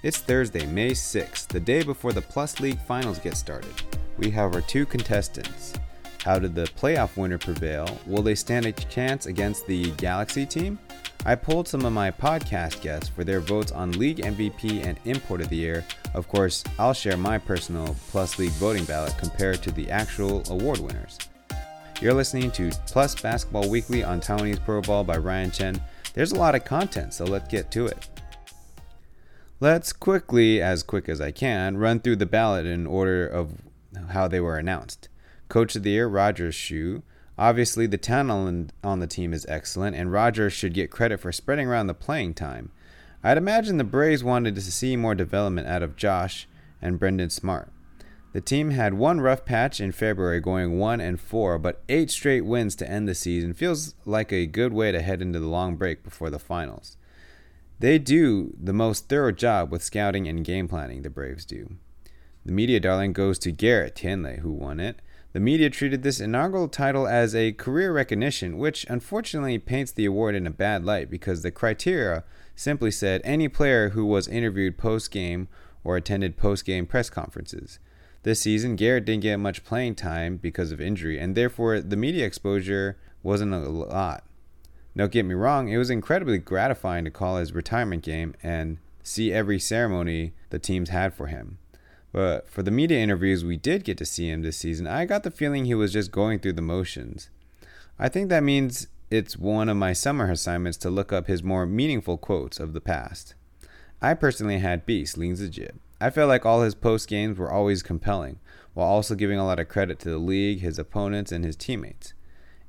It's 0.00 0.18
Thursday, 0.18 0.64
May 0.64 0.92
6th, 0.92 1.48
the 1.48 1.58
day 1.58 1.82
before 1.82 2.12
the 2.12 2.22
Plus 2.22 2.60
League 2.60 2.78
finals 2.78 3.18
get 3.18 3.36
started. 3.36 3.74
We 4.16 4.30
have 4.30 4.54
our 4.54 4.60
two 4.60 4.86
contestants. 4.86 5.74
How 6.24 6.38
did 6.38 6.54
the 6.54 6.66
playoff 6.66 7.16
winner 7.16 7.36
prevail? 7.36 7.98
Will 8.06 8.22
they 8.22 8.36
stand 8.36 8.66
a 8.66 8.70
chance 8.70 9.26
against 9.26 9.66
the 9.66 9.90
Galaxy 9.92 10.46
team? 10.46 10.78
I 11.26 11.34
polled 11.34 11.66
some 11.66 11.84
of 11.84 11.92
my 11.92 12.12
podcast 12.12 12.80
guests 12.80 13.08
for 13.08 13.24
their 13.24 13.40
votes 13.40 13.72
on 13.72 13.90
League 13.90 14.18
MVP 14.18 14.86
and 14.86 15.00
Import 15.04 15.40
of 15.40 15.48
the 15.48 15.56
Year. 15.56 15.84
Of 16.14 16.28
course, 16.28 16.62
I'll 16.78 16.94
share 16.94 17.16
my 17.16 17.36
personal 17.36 17.96
Plus 18.10 18.38
League 18.38 18.52
voting 18.52 18.84
ballot 18.84 19.18
compared 19.18 19.64
to 19.64 19.72
the 19.72 19.90
actual 19.90 20.44
award 20.48 20.78
winners. 20.78 21.18
You're 22.00 22.14
listening 22.14 22.52
to 22.52 22.70
Plus 22.86 23.20
Basketball 23.20 23.68
Weekly 23.68 24.04
on 24.04 24.20
Taiwanese 24.20 24.64
Pro 24.64 24.80
Ball 24.80 25.02
by 25.02 25.16
Ryan 25.16 25.50
Chen. 25.50 25.82
There's 26.14 26.30
a 26.30 26.38
lot 26.38 26.54
of 26.54 26.64
content, 26.64 27.14
so 27.14 27.24
let's 27.24 27.48
get 27.48 27.72
to 27.72 27.86
it. 27.86 28.06
Let's 29.60 29.92
quickly, 29.92 30.62
as 30.62 30.84
quick 30.84 31.08
as 31.08 31.20
I 31.20 31.32
can, 31.32 31.78
run 31.78 31.98
through 31.98 32.16
the 32.16 32.26
ballot 32.26 32.64
in 32.64 32.86
order 32.86 33.26
of 33.26 33.62
how 34.10 34.28
they 34.28 34.38
were 34.38 34.56
announced. 34.56 35.08
Coach 35.48 35.74
of 35.74 35.82
the 35.82 35.90
Year, 35.90 36.06
Rogers 36.06 36.54
Shu. 36.54 37.02
Obviously, 37.36 37.88
the 37.88 37.98
talent 37.98 38.72
on 38.84 39.00
the 39.00 39.08
team 39.08 39.32
is 39.32 39.44
excellent, 39.48 39.96
and 39.96 40.12
Rogers 40.12 40.52
should 40.52 40.74
get 40.74 40.92
credit 40.92 41.18
for 41.18 41.32
spreading 41.32 41.66
around 41.66 41.88
the 41.88 41.94
playing 41.94 42.34
time. 42.34 42.70
I'd 43.24 43.36
imagine 43.36 43.78
the 43.78 43.84
Braves 43.84 44.22
wanted 44.22 44.54
to 44.54 44.60
see 44.60 44.94
more 44.94 45.16
development 45.16 45.66
out 45.66 45.82
of 45.82 45.96
Josh 45.96 46.46
and 46.80 47.00
Brendan 47.00 47.30
Smart. 47.30 47.72
The 48.32 48.40
team 48.40 48.70
had 48.70 48.94
one 48.94 49.20
rough 49.20 49.44
patch 49.44 49.80
in 49.80 49.90
February, 49.90 50.38
going 50.38 50.78
1 50.78 51.00
and 51.00 51.18
4, 51.18 51.58
but 51.58 51.82
eight 51.88 52.12
straight 52.12 52.42
wins 52.42 52.76
to 52.76 52.88
end 52.88 53.08
the 53.08 53.14
season 53.16 53.54
feels 53.54 53.96
like 54.04 54.32
a 54.32 54.46
good 54.46 54.72
way 54.72 54.92
to 54.92 55.02
head 55.02 55.20
into 55.20 55.40
the 55.40 55.48
long 55.48 55.74
break 55.74 56.04
before 56.04 56.30
the 56.30 56.38
finals. 56.38 56.97
They 57.80 57.98
do 57.98 58.54
the 58.60 58.72
most 58.72 59.08
thorough 59.08 59.32
job 59.32 59.70
with 59.70 59.84
scouting 59.84 60.26
and 60.26 60.44
game 60.44 60.66
planning, 60.66 61.02
the 61.02 61.10
Braves 61.10 61.44
do. 61.44 61.76
The 62.44 62.52
media 62.52 62.80
darling 62.80 63.12
goes 63.12 63.38
to 63.40 63.52
Garrett 63.52 63.94
Tianlei, 63.94 64.40
who 64.40 64.50
won 64.50 64.80
it. 64.80 65.00
The 65.32 65.40
media 65.40 65.70
treated 65.70 66.02
this 66.02 66.20
inaugural 66.20 66.68
title 66.68 67.06
as 67.06 67.34
a 67.34 67.52
career 67.52 67.92
recognition, 67.92 68.58
which 68.58 68.84
unfortunately 68.88 69.58
paints 69.58 69.92
the 69.92 70.06
award 70.06 70.34
in 70.34 70.46
a 70.46 70.50
bad 70.50 70.84
light 70.84 71.10
because 71.10 71.42
the 71.42 71.50
criteria 71.50 72.24
simply 72.56 72.90
said 72.90 73.20
any 73.22 73.46
player 73.46 73.90
who 73.90 74.04
was 74.04 74.26
interviewed 74.26 74.78
post 74.78 75.10
game 75.10 75.46
or 75.84 75.96
attended 75.96 76.36
post 76.36 76.64
game 76.64 76.86
press 76.86 77.10
conferences. 77.10 77.78
This 78.24 78.40
season, 78.40 78.74
Garrett 78.74 79.04
didn't 79.04 79.22
get 79.22 79.36
much 79.36 79.64
playing 79.64 79.94
time 79.94 80.38
because 80.38 80.72
of 80.72 80.80
injury, 80.80 81.18
and 81.20 81.36
therefore 81.36 81.80
the 81.80 81.96
media 81.96 82.26
exposure 82.26 82.98
wasn't 83.22 83.54
a 83.54 83.58
lot. 83.58 84.24
Don't 84.96 85.12
get 85.12 85.24
me 85.24 85.34
wrong, 85.34 85.68
it 85.68 85.76
was 85.76 85.90
incredibly 85.90 86.38
gratifying 86.38 87.04
to 87.04 87.10
call 87.10 87.36
his 87.36 87.52
retirement 87.52 88.02
game 88.02 88.34
and 88.42 88.78
see 89.02 89.32
every 89.32 89.58
ceremony 89.58 90.32
the 90.50 90.58
teams 90.58 90.90
had 90.90 91.14
for 91.14 91.28
him. 91.28 91.58
But 92.12 92.48
for 92.48 92.62
the 92.62 92.70
media 92.70 92.98
interviews 92.98 93.44
we 93.44 93.56
did 93.56 93.84
get 93.84 93.98
to 93.98 94.06
see 94.06 94.28
him 94.28 94.42
this 94.42 94.56
season, 94.56 94.86
I 94.86 95.04
got 95.04 95.22
the 95.22 95.30
feeling 95.30 95.64
he 95.64 95.74
was 95.74 95.92
just 95.92 96.10
going 96.10 96.40
through 96.40 96.54
the 96.54 96.62
motions. 96.62 97.30
I 97.98 98.08
think 98.08 98.28
that 98.28 98.42
means 98.42 98.88
it's 99.10 99.36
one 99.36 99.68
of 99.68 99.76
my 99.76 99.92
summer 99.92 100.30
assignments 100.30 100.78
to 100.78 100.90
look 100.90 101.12
up 101.12 101.26
his 101.26 101.42
more 101.42 101.66
meaningful 101.66 102.18
quotes 102.18 102.58
of 102.60 102.72
the 102.72 102.80
past. 102.80 103.34
I 104.00 104.14
personally 104.14 104.58
had 104.58 104.86
Beast 104.86 105.18
Lin 105.18 105.32
Zijie. 105.32 105.72
I 106.00 106.10
felt 106.10 106.28
like 106.28 106.46
all 106.46 106.62
his 106.62 106.74
post 106.74 107.08
games 107.08 107.38
were 107.38 107.50
always 107.50 107.82
compelling, 107.82 108.38
while 108.74 108.86
also 108.86 109.14
giving 109.14 109.38
a 109.38 109.46
lot 109.46 109.58
of 109.58 109.68
credit 109.68 109.98
to 110.00 110.10
the 110.10 110.18
league, 110.18 110.60
his 110.60 110.78
opponents, 110.78 111.32
and 111.32 111.44
his 111.44 111.56
teammates. 111.56 112.14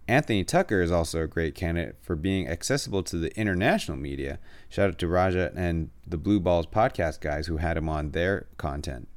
Anthony 0.10 0.44
Tucker 0.44 0.82
is 0.82 0.92
also 0.92 1.22
a 1.22 1.28
great 1.28 1.54
candidate 1.54 1.98
for 2.02 2.16
being 2.16 2.48
accessible 2.48 3.04
to 3.04 3.18
the 3.18 3.32
international 3.40 3.96
media. 3.96 4.40
Shout 4.68 4.90
out 4.90 4.98
to 4.98 5.08
Raja 5.08 5.52
and 5.56 5.92
the 6.06 6.18
Blue 6.18 6.40
Balls 6.40 6.66
podcast 6.66 7.22
guys 7.22 7.46
who 7.46 7.58
had 7.58 7.78
him 7.78 7.88
on 7.88 8.10
their 8.10 8.48
content. 8.58 9.08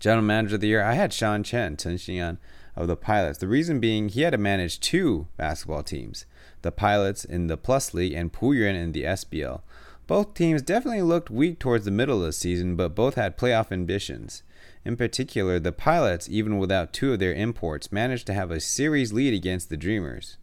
General 0.00 0.24
Manager 0.24 0.56
of 0.56 0.60
the 0.60 0.66
Year, 0.66 0.82
I 0.82 0.94
had 0.94 1.12
Sean 1.12 1.44
Chen, 1.44 1.76
Chen 1.76 1.98
Xian 1.98 2.38
of 2.74 2.88
the 2.88 2.96
Pilots. 2.96 3.38
The 3.38 3.46
reason 3.46 3.78
being 3.78 4.08
he 4.08 4.22
had 4.22 4.32
to 4.32 4.38
manage 4.38 4.80
two 4.80 5.28
basketball 5.36 5.84
teams, 5.84 6.26
the 6.62 6.72
Pilots 6.72 7.24
in 7.24 7.46
the 7.46 7.56
Plus 7.56 7.94
League 7.94 8.12
and 8.12 8.32
Puyuan 8.32 8.74
in 8.74 8.90
the 8.90 9.04
SBL. 9.04 9.62
Both 10.08 10.34
teams 10.34 10.62
definitely 10.62 11.02
looked 11.02 11.30
weak 11.30 11.60
towards 11.60 11.84
the 11.84 11.92
middle 11.92 12.18
of 12.18 12.26
the 12.26 12.32
season, 12.32 12.74
but 12.74 12.96
both 12.96 13.14
had 13.14 13.38
playoff 13.38 13.70
ambitions. 13.70 14.42
In 14.86 14.96
particular, 14.96 15.58
the 15.58 15.72
pilots, 15.72 16.28
even 16.28 16.58
without 16.58 16.92
two 16.92 17.12
of 17.12 17.18
their 17.18 17.34
imports, 17.34 17.90
managed 17.90 18.24
to 18.28 18.34
have 18.34 18.52
a 18.52 18.60
series 18.60 19.12
lead 19.12 19.34
against 19.34 19.68
the 19.68 19.76
Dreamers. 19.76 20.36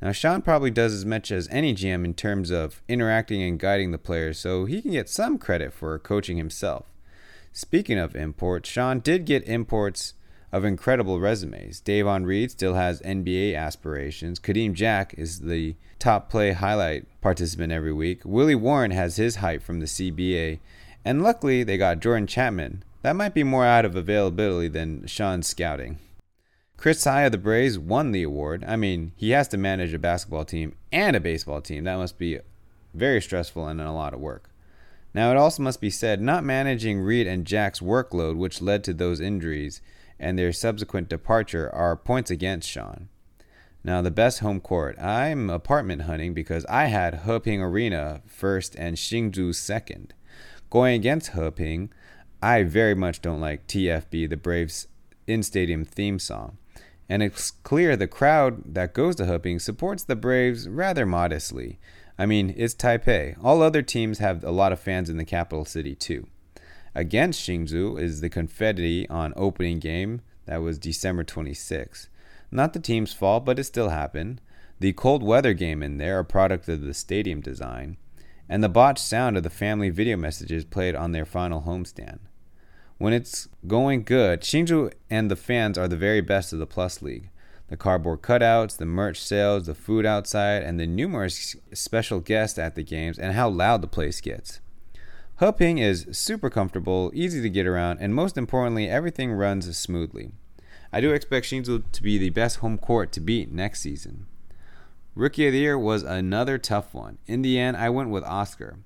Now, 0.00 0.10
Sean 0.12 0.40
probably 0.40 0.70
does 0.70 0.94
as 0.94 1.04
much 1.04 1.30
as 1.30 1.50
any 1.50 1.74
GM 1.74 2.02
in 2.02 2.14
terms 2.14 2.50
of 2.50 2.80
interacting 2.88 3.42
and 3.42 3.58
guiding 3.58 3.90
the 3.90 3.98
players, 3.98 4.38
so 4.38 4.64
he 4.64 4.80
can 4.80 4.92
get 4.92 5.10
some 5.10 5.36
credit 5.36 5.74
for 5.74 5.98
coaching 5.98 6.38
himself. 6.38 6.86
Speaking 7.52 7.98
of 7.98 8.16
imports, 8.16 8.70
Sean 8.70 9.00
did 9.00 9.26
get 9.26 9.46
imports 9.46 10.14
of 10.50 10.64
incredible 10.64 11.20
resumes. 11.20 11.80
Davon 11.80 12.24
Reed 12.24 12.52
still 12.52 12.76
has 12.76 13.02
NBA 13.02 13.54
aspirations. 13.54 14.40
Kadeem 14.40 14.72
Jack 14.72 15.12
is 15.18 15.40
the 15.40 15.76
top 15.98 16.30
play 16.30 16.52
highlight 16.52 17.04
participant 17.20 17.70
every 17.70 17.92
week. 17.92 18.22
Willie 18.24 18.54
Warren 18.54 18.92
has 18.92 19.16
his 19.16 19.36
hype 19.36 19.62
from 19.62 19.80
the 19.80 19.86
CBA. 19.86 20.60
And 21.04 21.22
luckily, 21.22 21.64
they 21.64 21.76
got 21.76 22.00
Jordan 22.00 22.26
Chapman, 22.26 22.82
that 23.04 23.14
might 23.14 23.34
be 23.34 23.44
more 23.44 23.66
out 23.66 23.84
of 23.84 23.96
availability 23.96 24.66
than 24.66 25.06
Sean's 25.06 25.46
scouting. 25.46 25.98
Chris 26.78 27.04
High 27.04 27.24
of 27.24 27.32
the 27.32 27.38
Braves 27.38 27.78
won 27.78 28.12
the 28.12 28.22
award. 28.22 28.64
I 28.66 28.76
mean, 28.76 29.12
he 29.14 29.32
has 29.32 29.46
to 29.48 29.58
manage 29.58 29.92
a 29.92 29.98
basketball 29.98 30.46
team 30.46 30.74
and 30.90 31.14
a 31.14 31.20
baseball 31.20 31.60
team. 31.60 31.84
That 31.84 31.98
must 31.98 32.16
be 32.16 32.38
very 32.94 33.20
stressful 33.20 33.68
and 33.68 33.78
a 33.78 33.92
lot 33.92 34.14
of 34.14 34.20
work. 34.20 34.48
Now, 35.12 35.30
it 35.30 35.36
also 35.36 35.62
must 35.62 35.82
be 35.82 35.90
said, 35.90 36.22
not 36.22 36.44
managing 36.44 36.98
Reed 36.98 37.26
and 37.26 37.44
Jack's 37.46 37.80
workload, 37.80 38.36
which 38.36 38.62
led 38.62 38.82
to 38.84 38.94
those 38.94 39.20
injuries 39.20 39.82
and 40.18 40.38
their 40.38 40.54
subsequent 40.54 41.10
departure, 41.10 41.68
are 41.74 41.96
points 41.96 42.30
against 42.30 42.70
Sean. 42.70 43.10
Now, 43.84 44.00
the 44.00 44.10
best 44.10 44.38
home 44.38 44.60
court. 44.60 44.98
I'm 44.98 45.50
apartment 45.50 46.02
hunting 46.02 46.32
because 46.32 46.64
I 46.70 46.86
had 46.86 47.16
Heping 47.26 47.60
Arena 47.60 48.22
first 48.24 48.74
and 48.76 48.96
Hsinchu 48.96 49.54
second. 49.54 50.14
Going 50.70 50.94
against 50.94 51.32
Heping, 51.32 51.90
I 52.44 52.62
very 52.62 52.94
much 52.94 53.22
don't 53.22 53.40
like 53.40 53.66
TFB, 53.66 54.28
the 54.28 54.36
Braves 54.36 54.86
in 55.26 55.42
stadium 55.42 55.82
theme 55.82 56.18
song. 56.18 56.58
And 57.08 57.22
it's 57.22 57.50
clear 57.50 57.96
the 57.96 58.06
crowd 58.06 58.74
that 58.74 58.92
goes 58.92 59.16
to 59.16 59.24
Heping 59.24 59.58
supports 59.58 60.04
the 60.04 60.14
Braves 60.14 60.68
rather 60.68 61.06
modestly. 61.06 61.78
I 62.18 62.26
mean, 62.26 62.52
it's 62.54 62.74
Taipei. 62.74 63.42
All 63.42 63.62
other 63.62 63.80
teams 63.80 64.18
have 64.18 64.44
a 64.44 64.50
lot 64.50 64.72
of 64.72 64.78
fans 64.78 65.08
in 65.08 65.16
the 65.16 65.24
capital 65.24 65.64
city, 65.64 65.94
too. 65.94 66.26
Against 66.94 67.40
Hsinchu 67.48 67.98
is 67.98 68.20
the 68.20 68.28
confetti 68.28 69.08
on 69.08 69.32
opening 69.36 69.78
game. 69.78 70.20
That 70.44 70.60
was 70.60 70.78
December 70.78 71.24
26. 71.24 72.10
Not 72.50 72.74
the 72.74 72.78
team's 72.78 73.14
fault, 73.14 73.46
but 73.46 73.58
it 73.58 73.64
still 73.64 73.88
happened. 73.88 74.42
The 74.80 74.92
cold 74.92 75.22
weather 75.22 75.54
game 75.54 75.82
in 75.82 75.96
there, 75.96 76.18
a 76.18 76.24
product 76.26 76.68
of 76.68 76.82
the 76.82 76.92
stadium 76.92 77.40
design. 77.40 77.96
And 78.50 78.62
the 78.62 78.68
botched 78.68 79.02
sound 79.02 79.38
of 79.38 79.44
the 79.44 79.48
family 79.48 79.88
video 79.88 80.18
messages 80.18 80.66
played 80.66 80.94
on 80.94 81.12
their 81.12 81.24
final 81.24 81.62
homestand. 81.62 82.18
When 82.98 83.12
it's 83.12 83.48
going 83.66 84.04
good, 84.04 84.42
Hsinchu 84.42 84.92
and 85.10 85.30
the 85.30 85.36
fans 85.36 85.76
are 85.76 85.88
the 85.88 85.96
very 85.96 86.20
best 86.20 86.52
of 86.52 86.60
the 86.60 86.66
Plus 86.66 87.02
League. 87.02 87.28
The 87.68 87.76
cardboard 87.76 88.22
cutouts, 88.22 88.76
the 88.76 88.86
merch 88.86 89.20
sales, 89.20 89.66
the 89.66 89.74
food 89.74 90.06
outside, 90.06 90.62
and 90.62 90.78
the 90.78 90.86
numerous 90.86 91.56
special 91.72 92.20
guests 92.20 92.58
at 92.58 92.76
the 92.76 92.84
games, 92.84 93.18
and 93.18 93.32
how 93.32 93.48
loud 93.48 93.80
the 93.80 93.88
place 93.88 94.20
gets. 94.20 94.60
Heping 95.38 95.78
is 95.78 96.06
super 96.12 96.48
comfortable, 96.48 97.10
easy 97.14 97.42
to 97.42 97.50
get 97.50 97.66
around, 97.66 97.98
and 98.00 98.14
most 98.14 98.38
importantly, 98.38 98.88
everything 98.88 99.32
runs 99.32 99.76
smoothly. 99.76 100.30
I 100.92 101.00
do 101.00 101.12
expect 101.12 101.46
Hsinchu 101.46 101.82
to 101.90 102.02
be 102.02 102.18
the 102.18 102.30
best 102.30 102.58
home 102.58 102.78
court 102.78 103.10
to 103.12 103.20
beat 103.20 103.50
next 103.50 103.80
season. 103.80 104.26
Rookie 105.16 105.48
of 105.48 105.52
the 105.52 105.58
Year 105.58 105.76
was 105.76 106.04
another 106.04 106.58
tough 106.58 106.94
one. 106.94 107.18
In 107.26 107.42
the 107.42 107.58
end, 107.58 107.76
I 107.76 107.90
went 107.90 108.10
with 108.10 108.22
Oscar. 108.22 108.78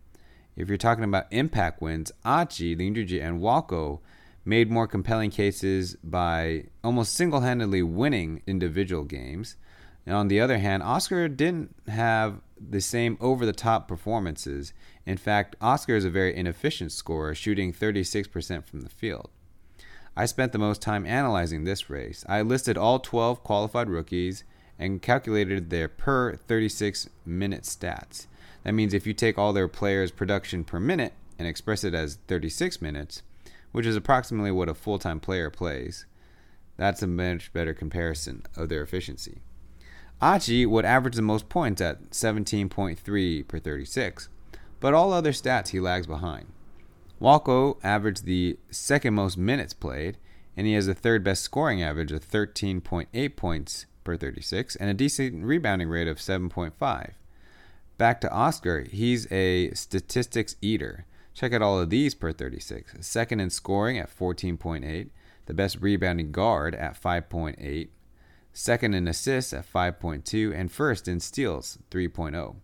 If 0.58 0.66
you're 0.66 0.76
talking 0.76 1.04
about 1.04 1.28
impact 1.30 1.80
wins, 1.80 2.10
Achi, 2.24 2.74
Lin 2.74 2.96
and 2.96 3.40
Walko 3.40 4.00
made 4.44 4.72
more 4.72 4.88
compelling 4.88 5.30
cases 5.30 5.94
by 6.02 6.64
almost 6.82 7.14
single 7.14 7.42
handedly 7.42 7.80
winning 7.80 8.42
individual 8.44 9.04
games. 9.04 9.54
And 10.04 10.16
on 10.16 10.26
the 10.26 10.40
other 10.40 10.58
hand, 10.58 10.82
Oscar 10.82 11.28
didn't 11.28 11.76
have 11.86 12.40
the 12.58 12.80
same 12.80 13.16
over 13.20 13.46
the 13.46 13.52
top 13.52 13.86
performances. 13.86 14.72
In 15.06 15.16
fact, 15.16 15.54
Oscar 15.60 15.94
is 15.94 16.04
a 16.04 16.10
very 16.10 16.34
inefficient 16.34 16.90
scorer, 16.90 17.36
shooting 17.36 17.72
36% 17.72 18.64
from 18.64 18.80
the 18.80 18.88
field. 18.88 19.30
I 20.16 20.26
spent 20.26 20.50
the 20.50 20.58
most 20.58 20.82
time 20.82 21.06
analyzing 21.06 21.62
this 21.62 21.88
race. 21.88 22.24
I 22.28 22.42
listed 22.42 22.76
all 22.76 22.98
12 22.98 23.44
qualified 23.44 23.88
rookies 23.88 24.42
and 24.76 25.00
calculated 25.00 25.70
their 25.70 25.86
per 25.86 26.34
36 26.34 27.10
minute 27.24 27.62
stats. 27.62 28.26
That 28.68 28.74
means 28.74 28.92
if 28.92 29.06
you 29.06 29.14
take 29.14 29.38
all 29.38 29.54
their 29.54 29.66
players' 29.66 30.10
production 30.10 30.62
per 30.62 30.78
minute 30.78 31.14
and 31.38 31.48
express 31.48 31.84
it 31.84 31.94
as 31.94 32.18
36 32.28 32.82
minutes, 32.82 33.22
which 33.72 33.86
is 33.86 33.96
approximately 33.96 34.50
what 34.50 34.68
a 34.68 34.74
full 34.74 34.98
time 34.98 35.20
player 35.20 35.48
plays, 35.48 36.04
that's 36.76 37.02
a 37.02 37.06
much 37.06 37.50
better 37.54 37.72
comparison 37.72 38.42
of 38.54 38.68
their 38.68 38.82
efficiency. 38.82 39.40
Achi 40.20 40.66
would 40.66 40.84
average 40.84 41.14
the 41.16 41.22
most 41.22 41.48
points 41.48 41.80
at 41.80 42.10
17.3 42.10 43.48
per 43.48 43.58
36, 43.58 44.28
but 44.80 44.92
all 44.92 45.14
other 45.14 45.32
stats 45.32 45.68
he 45.68 45.80
lags 45.80 46.06
behind. 46.06 46.52
Walko 47.22 47.78
averaged 47.82 48.26
the 48.26 48.58
second 48.70 49.14
most 49.14 49.38
minutes 49.38 49.72
played, 49.72 50.18
and 50.58 50.66
he 50.66 50.74
has 50.74 50.84
the 50.84 50.92
third 50.92 51.24
best 51.24 51.40
scoring 51.40 51.82
average 51.82 52.12
of 52.12 52.22
13.8 52.22 53.34
points 53.34 53.86
per 54.04 54.18
36 54.18 54.76
and 54.76 54.90
a 54.90 54.92
decent 54.92 55.42
rebounding 55.42 55.88
rate 55.88 56.06
of 56.06 56.18
7.5. 56.18 57.14
Back 57.98 58.20
to 58.20 58.30
Oscar, 58.30 58.84
he's 58.84 59.30
a 59.32 59.72
statistics 59.72 60.54
eater. 60.62 61.04
Check 61.34 61.52
out 61.52 61.62
all 61.62 61.80
of 61.80 61.90
these 61.90 62.14
per 62.14 62.32
36. 62.32 62.94
Second 63.00 63.40
in 63.40 63.50
scoring 63.50 63.98
at 63.98 64.16
14.8, 64.16 65.08
the 65.46 65.54
best 65.54 65.78
rebounding 65.80 66.30
guard 66.30 66.76
at 66.76 67.00
5.8, 67.00 67.88
second 68.52 68.94
in 68.94 69.08
assists 69.08 69.52
at 69.52 69.70
5.2, 69.70 70.54
and 70.54 70.70
first 70.70 71.08
in 71.08 71.18
steals 71.18 71.78
3.0. 71.90 72.54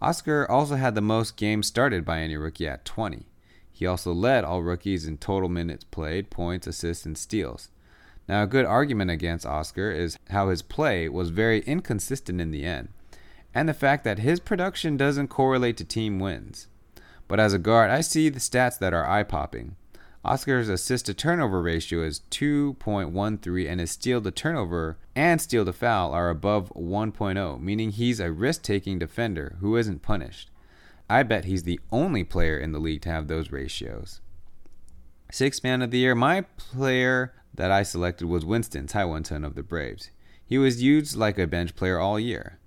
Oscar 0.00 0.48
also 0.48 0.76
had 0.76 0.94
the 0.94 1.00
most 1.00 1.36
games 1.36 1.66
started 1.66 2.04
by 2.04 2.20
any 2.20 2.36
rookie 2.36 2.68
at 2.68 2.84
20. 2.84 3.26
He 3.72 3.84
also 3.84 4.12
led 4.12 4.44
all 4.44 4.62
rookies 4.62 5.08
in 5.08 5.18
total 5.18 5.48
minutes 5.48 5.82
played, 5.84 6.30
points, 6.30 6.68
assists, 6.68 7.04
and 7.04 7.18
steals. 7.18 7.70
Now, 8.28 8.44
a 8.44 8.46
good 8.46 8.64
argument 8.64 9.10
against 9.10 9.46
Oscar 9.46 9.90
is 9.90 10.18
how 10.30 10.50
his 10.50 10.62
play 10.62 11.08
was 11.08 11.30
very 11.30 11.60
inconsistent 11.60 12.40
in 12.40 12.52
the 12.52 12.64
end, 12.64 12.90
and 13.54 13.68
the 13.68 13.74
fact 13.74 14.04
that 14.04 14.18
his 14.18 14.40
production 14.40 14.96
doesn't 14.96 15.28
correlate 15.28 15.76
to 15.78 15.84
team 15.84 16.18
wins. 16.18 16.68
But 17.26 17.40
as 17.40 17.52
a 17.52 17.58
guard, 17.58 17.90
I 17.90 18.00
see 18.00 18.28
the 18.28 18.40
stats 18.40 18.78
that 18.78 18.94
are 18.94 19.08
eye 19.08 19.22
popping. 19.22 19.76
Oscar's 20.24 20.68
assist 20.68 21.06
to 21.06 21.14
turnover 21.14 21.62
ratio 21.62 22.02
is 22.02 22.22
2.13, 22.30 23.70
and 23.70 23.80
his 23.80 23.90
steal 23.90 24.20
to 24.20 24.30
turnover 24.30 24.98
and 25.14 25.40
steal 25.40 25.64
to 25.64 25.72
foul 25.72 26.12
are 26.12 26.28
above 26.28 26.72
1.0, 26.74 27.60
meaning 27.60 27.90
he's 27.90 28.20
a 28.20 28.32
risk 28.32 28.62
taking 28.62 28.98
defender 28.98 29.56
who 29.60 29.76
isn't 29.76 30.02
punished. 30.02 30.50
I 31.08 31.22
bet 31.22 31.44
he's 31.44 31.62
the 31.62 31.80
only 31.90 32.24
player 32.24 32.58
in 32.58 32.72
the 32.72 32.78
league 32.78 33.02
to 33.02 33.10
have 33.10 33.28
those 33.28 33.52
ratios. 33.52 34.20
Sixth 35.30 35.62
man 35.62 35.82
of 35.82 35.90
the 35.90 35.98
year, 35.98 36.14
my 36.14 36.42
player 36.56 37.34
that 37.54 37.70
I 37.70 37.82
selected 37.82 38.26
was 38.26 38.44
Winston 38.44 38.86
Taiwanton 38.86 39.44
of 39.44 39.54
the 39.54 39.62
Braves. 39.62 40.10
He 40.44 40.58
was 40.58 40.82
used 40.82 41.16
like 41.16 41.38
a 41.38 41.46
bench 41.46 41.76
player 41.76 41.98
all 41.98 42.18
year. 42.18 42.58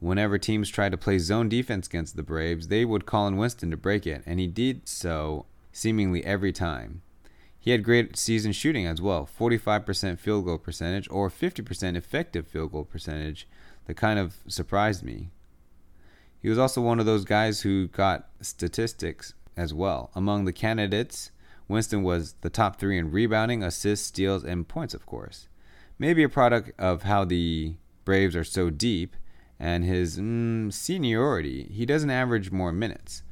Whenever 0.00 0.38
teams 0.38 0.68
tried 0.68 0.92
to 0.92 0.98
play 0.98 1.18
zone 1.18 1.48
defense 1.48 1.86
against 1.86 2.16
the 2.16 2.22
Braves, 2.22 2.68
they 2.68 2.84
would 2.84 3.06
call 3.06 3.26
in 3.26 3.36
Winston 3.36 3.70
to 3.70 3.76
break 3.76 4.06
it, 4.06 4.22
and 4.26 4.38
he 4.38 4.46
did 4.46 4.88
so 4.88 5.46
seemingly 5.72 6.24
every 6.24 6.52
time. 6.52 7.02
He 7.58 7.72
had 7.72 7.82
great 7.82 8.16
season 8.16 8.52
shooting 8.52 8.86
as 8.86 9.02
well 9.02 9.28
45% 9.38 10.18
field 10.18 10.44
goal 10.44 10.58
percentage 10.58 11.08
or 11.10 11.28
50% 11.28 11.96
effective 11.96 12.46
field 12.46 12.72
goal 12.72 12.84
percentage 12.84 13.48
that 13.86 13.96
kind 13.96 14.18
of 14.18 14.36
surprised 14.46 15.02
me. 15.02 15.30
He 16.40 16.48
was 16.48 16.58
also 16.58 16.80
one 16.80 17.00
of 17.00 17.06
those 17.06 17.24
guys 17.24 17.62
who 17.62 17.88
got 17.88 18.28
statistics 18.40 19.34
as 19.56 19.74
well. 19.74 20.10
Among 20.14 20.44
the 20.44 20.52
candidates, 20.52 21.32
Winston 21.66 22.04
was 22.04 22.34
the 22.40 22.50
top 22.50 22.78
three 22.78 22.96
in 22.96 23.10
rebounding, 23.10 23.64
assists, 23.64 24.06
steals, 24.06 24.44
and 24.44 24.68
points, 24.68 24.94
of 24.94 25.04
course. 25.04 25.48
Maybe 25.98 26.22
a 26.22 26.28
product 26.28 26.70
of 26.78 27.02
how 27.02 27.24
the 27.24 27.74
Braves 28.04 28.36
are 28.36 28.44
so 28.44 28.70
deep 28.70 29.16
and 29.58 29.84
his 29.84 30.18
mm, 30.18 30.72
seniority. 30.72 31.64
He 31.72 31.86
doesn't 31.86 32.10
average 32.10 32.50
more 32.50 32.72
minutes. 32.72 33.22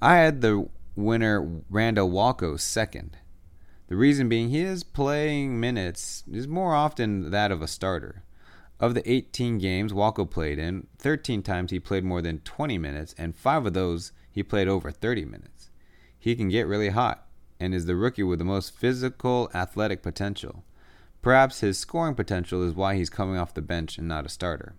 I 0.00 0.16
had 0.16 0.40
the 0.40 0.68
winner 0.96 1.62
Randall 1.68 2.10
Walko 2.10 2.58
second. 2.58 3.16
The 3.88 3.96
reason 3.96 4.28
being 4.28 4.50
his 4.50 4.82
playing 4.82 5.60
minutes 5.60 6.24
is 6.30 6.48
more 6.48 6.74
often 6.74 7.30
that 7.30 7.52
of 7.52 7.62
a 7.62 7.68
starter. 7.68 8.22
Of 8.80 8.94
the 8.94 9.08
18 9.10 9.58
games 9.58 9.92
Walko 9.92 10.28
played 10.28 10.58
in, 10.58 10.86
13 10.98 11.42
times 11.42 11.70
he 11.70 11.78
played 11.78 12.04
more 12.04 12.22
than 12.22 12.40
20 12.40 12.78
minutes, 12.78 13.14
and 13.16 13.36
5 13.36 13.66
of 13.66 13.74
those 13.74 14.12
he 14.30 14.42
played 14.42 14.68
over 14.68 14.90
30 14.90 15.24
minutes. 15.26 15.70
He 16.18 16.34
can 16.34 16.48
get 16.48 16.66
really 16.66 16.88
hot 16.88 17.26
and 17.60 17.74
is 17.74 17.86
the 17.86 17.96
rookie 17.96 18.22
with 18.22 18.38
the 18.38 18.44
most 18.44 18.74
physical, 18.74 19.50
athletic 19.54 20.02
potential. 20.02 20.64
Perhaps 21.22 21.60
his 21.60 21.78
scoring 21.78 22.14
potential 22.14 22.62
is 22.62 22.74
why 22.74 22.96
he's 22.96 23.10
coming 23.10 23.36
off 23.36 23.54
the 23.54 23.62
bench 23.62 23.96
and 23.96 24.08
not 24.08 24.26
a 24.26 24.28
starter. 24.28 24.74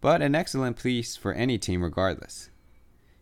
But 0.00 0.22
an 0.22 0.34
excellent 0.34 0.80
piece 0.82 1.16
for 1.16 1.32
any 1.32 1.58
team 1.58 1.82
regardless. 1.82 2.50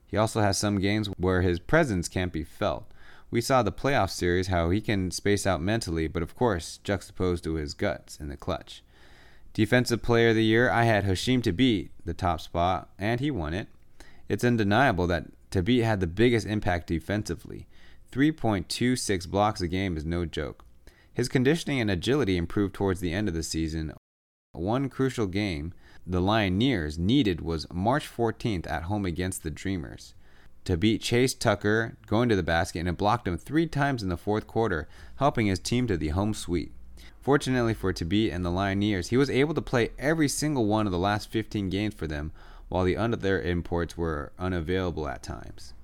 He 0.07 0.17
also 0.17 0.41
has 0.41 0.59
some 0.59 0.79
games 0.79 1.09
where 1.17 1.43
his 1.43 1.59
presence 1.59 2.09
can't 2.09 2.33
be 2.33 2.45
felt. 2.45 2.87
We 3.31 3.41
saw 3.41 3.63
the 3.63 3.73
playoff 3.73 4.11
series 4.11 4.49
how 4.49 4.71
he 4.71 4.81
can 4.81 5.11
space 5.11 5.47
out 5.47 5.61
mentally, 5.61 6.07
but 6.07 6.23
of 6.23 6.37
course, 6.37 6.79
juxtaposed 6.85 7.43
to 7.45 7.55
his 7.55 7.75
guts 7.75 8.19
in 8.21 8.29
the 8.29 8.37
clutch. 8.37 8.83
Defensive 9.53 10.03
Player 10.03 10.29
of 10.29 10.37
the 10.37 10.45
Year, 10.45 10.71
I 10.71 10.85
had 10.85 11.05
Hasheem 11.05 11.43
Thabeet 11.43 11.89
the 12.05 12.15
top 12.15 12.41
spot, 12.41 12.91
and 12.99 13.21
he 13.21 13.31
won 13.31 13.55
it. 13.55 13.69
It's 14.29 14.45
undeniable 14.45 15.07
that 15.07 15.27
Thabeet 15.51 15.83
had 15.83 16.01
the 16.01 16.07
biggest 16.07 16.47
impact 16.47 16.87
defensively. 16.87 17.67
3.26 18.13 19.29
blocks 19.29 19.61
a 19.61 19.69
game 19.69 19.97
is 19.97 20.05
no 20.05 20.25
joke. 20.25 20.65
His 21.13 21.29
conditioning 21.29 21.81
and 21.81 21.91
agility 21.91 22.37
improved 22.37 22.75
towards 22.75 23.01
the 23.01 23.13
end 23.13 23.29
of 23.29 23.35
the 23.35 23.43
season. 23.43 23.93
One 24.53 24.89
crucial 24.89 25.27
game 25.27 25.73
the 26.07 26.21
Lioneers 26.21 26.99
needed 26.99 27.41
was 27.41 27.67
March 27.73 28.09
14th 28.09 28.71
at 28.71 28.85
home 28.85 29.05
against 29.05 29.43
the 29.43 29.51
Dreamers. 29.51 30.15
Thabeet 30.65 31.01
Chase 31.01 31.35
Tucker 31.35 31.97
going 32.07 32.29
to 32.29 32.37
the 32.37 32.43
basket 32.43 32.81
and 32.81 32.89
it 32.89 32.97
blocked 32.97 33.27
him 33.27 33.37
three 33.37 33.67
times 33.67 34.03
in 34.03 34.09
the 34.09 34.17
fourth 34.17 34.47
quarter, 34.47 34.89
helping 35.17 35.47
his 35.47 35.59
team 35.59 35.87
to 35.87 35.97
the 35.97 36.09
home 36.09 36.35
sweep. 36.35 36.73
Fortunately 37.21 37.75
for 37.75 37.93
Thabeet 37.93 38.33
and 38.33 38.45
the 38.45 38.51
Lioneers, 38.51 39.09
he 39.09 39.17
was 39.17 39.31
able 39.31 39.55
to 39.55 39.63
play 39.63 39.91
every 39.99 40.29
single 40.29 40.67
one 40.67 40.87
of 40.87 40.93
the 40.93 40.99
last 40.99 41.29
15 41.29 41.71
games 41.71 41.95
for 41.95 42.07
them, 42.07 42.31
while 42.69 42.85
the 42.85 42.97
other 42.97 43.41
imports 43.43 43.97
were 43.97 44.33
unavailable 44.39 45.09
at 45.09 45.23
times. 45.23 45.75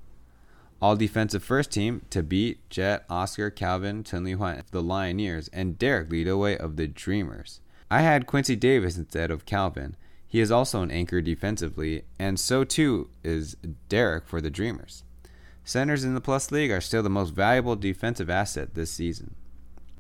All 0.80 0.96
defensive 0.96 1.44
first 1.44 1.70
team 1.70 2.02
Thabeet, 2.10 2.58
Jet, 2.70 3.04
Oscar, 3.08 3.50
Calvin, 3.50 4.04
Li 4.12 4.32
Huan, 4.32 4.62
the 4.70 4.82
Lioneers, 4.82 5.48
and 5.52 5.78
Derek 5.78 6.10
Lidoway 6.10 6.56
of 6.56 6.76
the 6.76 6.88
Dreamers. 6.88 7.60
I 7.90 8.02
had 8.02 8.26
Quincy 8.26 8.56
Davis 8.56 8.96
instead 8.96 9.30
of 9.30 9.46
Calvin, 9.46 9.96
he 10.32 10.40
is 10.40 10.50
also 10.50 10.80
an 10.80 10.90
anchor 10.90 11.20
defensively, 11.20 12.04
and 12.18 12.40
so 12.40 12.64
too 12.64 13.10
is 13.22 13.54
Derek 13.90 14.26
for 14.26 14.40
the 14.40 14.48
Dreamers. 14.48 15.04
Centers 15.62 16.04
in 16.04 16.14
the 16.14 16.22
Plus 16.22 16.50
League 16.50 16.70
are 16.70 16.80
still 16.80 17.02
the 17.02 17.10
most 17.10 17.34
valuable 17.34 17.76
defensive 17.76 18.30
asset 18.30 18.72
this 18.72 18.90
season. 18.90 19.34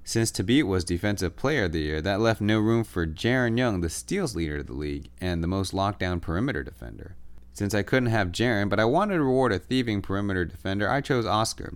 Since 0.04 0.32
Thabeet 0.32 0.62
was 0.62 0.84
Defensive 0.84 1.36
Player 1.36 1.64
of 1.64 1.72
the 1.72 1.82
Year, 1.82 2.00
that 2.00 2.18
left 2.18 2.40
no 2.40 2.60
room 2.60 2.82
for 2.82 3.06
Jaren 3.06 3.58
Young, 3.58 3.82
the 3.82 3.90
steals 3.90 4.34
leader 4.34 4.60
of 4.60 4.68
the 4.68 4.72
league 4.72 5.10
and 5.20 5.42
the 5.44 5.48
most 5.48 5.74
lockdown 5.74 6.18
perimeter 6.18 6.62
defender. 6.62 7.14
Since 7.52 7.74
I 7.74 7.82
couldn't 7.82 8.08
have 8.08 8.28
Jaren, 8.28 8.70
but 8.70 8.80
I 8.80 8.86
wanted 8.86 9.16
to 9.16 9.24
reward 9.24 9.52
a 9.52 9.58
thieving 9.58 10.00
perimeter 10.00 10.46
defender, 10.46 10.88
I 10.88 11.02
chose 11.02 11.26
Oscar. 11.26 11.74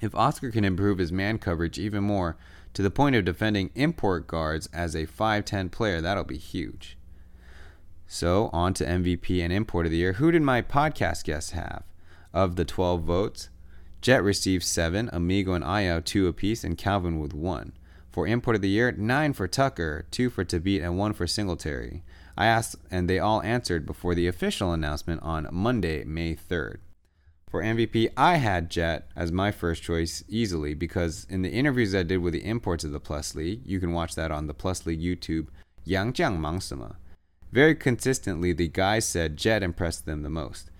If 0.00 0.12
Oscar 0.12 0.50
can 0.50 0.64
improve 0.64 0.98
his 0.98 1.12
man 1.12 1.38
coverage 1.38 1.78
even 1.78 2.02
more, 2.02 2.36
to 2.74 2.82
the 2.82 2.90
point 2.90 3.14
of 3.14 3.24
defending 3.24 3.70
import 3.76 4.26
guards 4.26 4.68
as 4.72 4.96
a 4.96 5.06
5'10 5.06 5.70
player, 5.70 6.00
that'll 6.00 6.24
be 6.24 6.36
huge. 6.36 6.98
So, 8.06 8.50
on 8.52 8.72
to 8.74 8.84
MVP 8.84 9.42
and 9.42 9.52
Import 9.52 9.86
of 9.86 9.92
the 9.92 9.98
Year. 9.98 10.14
Who 10.14 10.30
did 10.30 10.42
my 10.42 10.62
podcast 10.62 11.24
guests 11.24 11.50
have? 11.50 11.82
Of 12.32 12.56
the 12.56 12.64
12 12.64 13.02
votes, 13.02 13.48
Jet 14.00 14.22
received 14.22 14.62
7, 14.62 15.10
Amigo 15.12 15.54
and 15.54 15.64
Ayo 15.64 16.04
two 16.04 16.28
apiece, 16.28 16.62
and 16.62 16.78
Calvin 16.78 17.18
with 17.18 17.34
1. 17.34 17.72
For 18.12 18.26
Import 18.26 18.56
of 18.56 18.62
the 18.62 18.68
Year, 18.68 18.92
9 18.92 19.32
for 19.32 19.48
Tucker, 19.48 20.06
2 20.10 20.30
for 20.30 20.44
Thabeet, 20.44 20.82
and 20.82 20.96
1 20.96 21.12
for 21.12 21.26
Singletary. 21.26 22.04
I 22.36 22.46
asked, 22.46 22.76
and 22.90 23.10
they 23.10 23.18
all 23.18 23.42
answered 23.42 23.84
before 23.84 24.14
the 24.14 24.28
official 24.28 24.72
announcement 24.72 25.22
on 25.22 25.48
Monday, 25.50 26.04
May 26.04 26.36
3rd. 26.36 26.76
For 27.48 27.62
MVP, 27.62 28.10
I 28.16 28.36
had 28.36 28.70
Jet 28.70 29.08
as 29.16 29.32
my 29.32 29.50
first 29.50 29.82
choice 29.82 30.22
easily 30.28 30.74
because 30.74 31.26
in 31.28 31.42
the 31.42 31.50
interviews 31.50 31.94
I 31.94 32.02
did 32.02 32.18
with 32.18 32.32
the 32.32 32.44
imports 32.44 32.84
of 32.84 32.92
the 32.92 33.00
Plus 33.00 33.34
League, 33.34 33.62
you 33.64 33.80
can 33.80 33.92
watch 33.92 34.14
that 34.14 34.30
on 34.30 34.46
the 34.46 34.54
Plus 34.54 34.84
League 34.86 35.00
YouTube, 35.00 35.48
Yang 35.84 36.12
Jiang 36.14 36.38
Mang 36.38 36.60
very 37.56 37.74
consistently, 37.74 38.52
the 38.52 38.68
guys 38.68 39.08
said 39.08 39.38
Jet 39.38 39.62
impressed 39.62 40.04
them 40.04 40.22
the 40.22 40.28
most. 40.28 40.70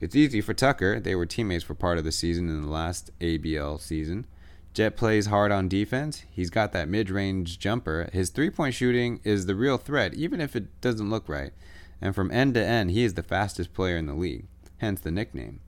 It's 0.00 0.16
easy 0.16 0.40
for 0.40 0.54
Tucker. 0.54 0.98
They 0.98 1.14
were 1.14 1.26
teammates 1.26 1.62
for 1.62 1.74
part 1.74 1.98
of 1.98 2.04
the 2.04 2.10
season 2.10 2.48
in 2.48 2.62
the 2.62 2.70
last 2.70 3.10
ABL 3.20 3.78
season. 3.78 4.26
Jet 4.72 4.96
plays 4.96 5.26
hard 5.26 5.52
on 5.52 5.68
defense. 5.68 6.24
He's 6.30 6.48
got 6.48 6.72
that 6.72 6.88
mid 6.88 7.10
range 7.10 7.58
jumper. 7.58 8.08
His 8.14 8.30
three 8.30 8.48
point 8.48 8.74
shooting 8.74 9.20
is 9.24 9.44
the 9.44 9.54
real 9.54 9.76
threat, 9.76 10.14
even 10.14 10.40
if 10.40 10.56
it 10.56 10.80
doesn't 10.80 11.10
look 11.10 11.28
right. 11.28 11.52
And 12.00 12.14
from 12.14 12.30
end 12.30 12.54
to 12.54 12.64
end, 12.64 12.92
he 12.92 13.04
is 13.04 13.12
the 13.12 13.22
fastest 13.22 13.74
player 13.74 13.98
in 13.98 14.06
the 14.06 14.14
league, 14.14 14.46
hence 14.78 15.02
the 15.02 15.10
nickname. 15.10 15.60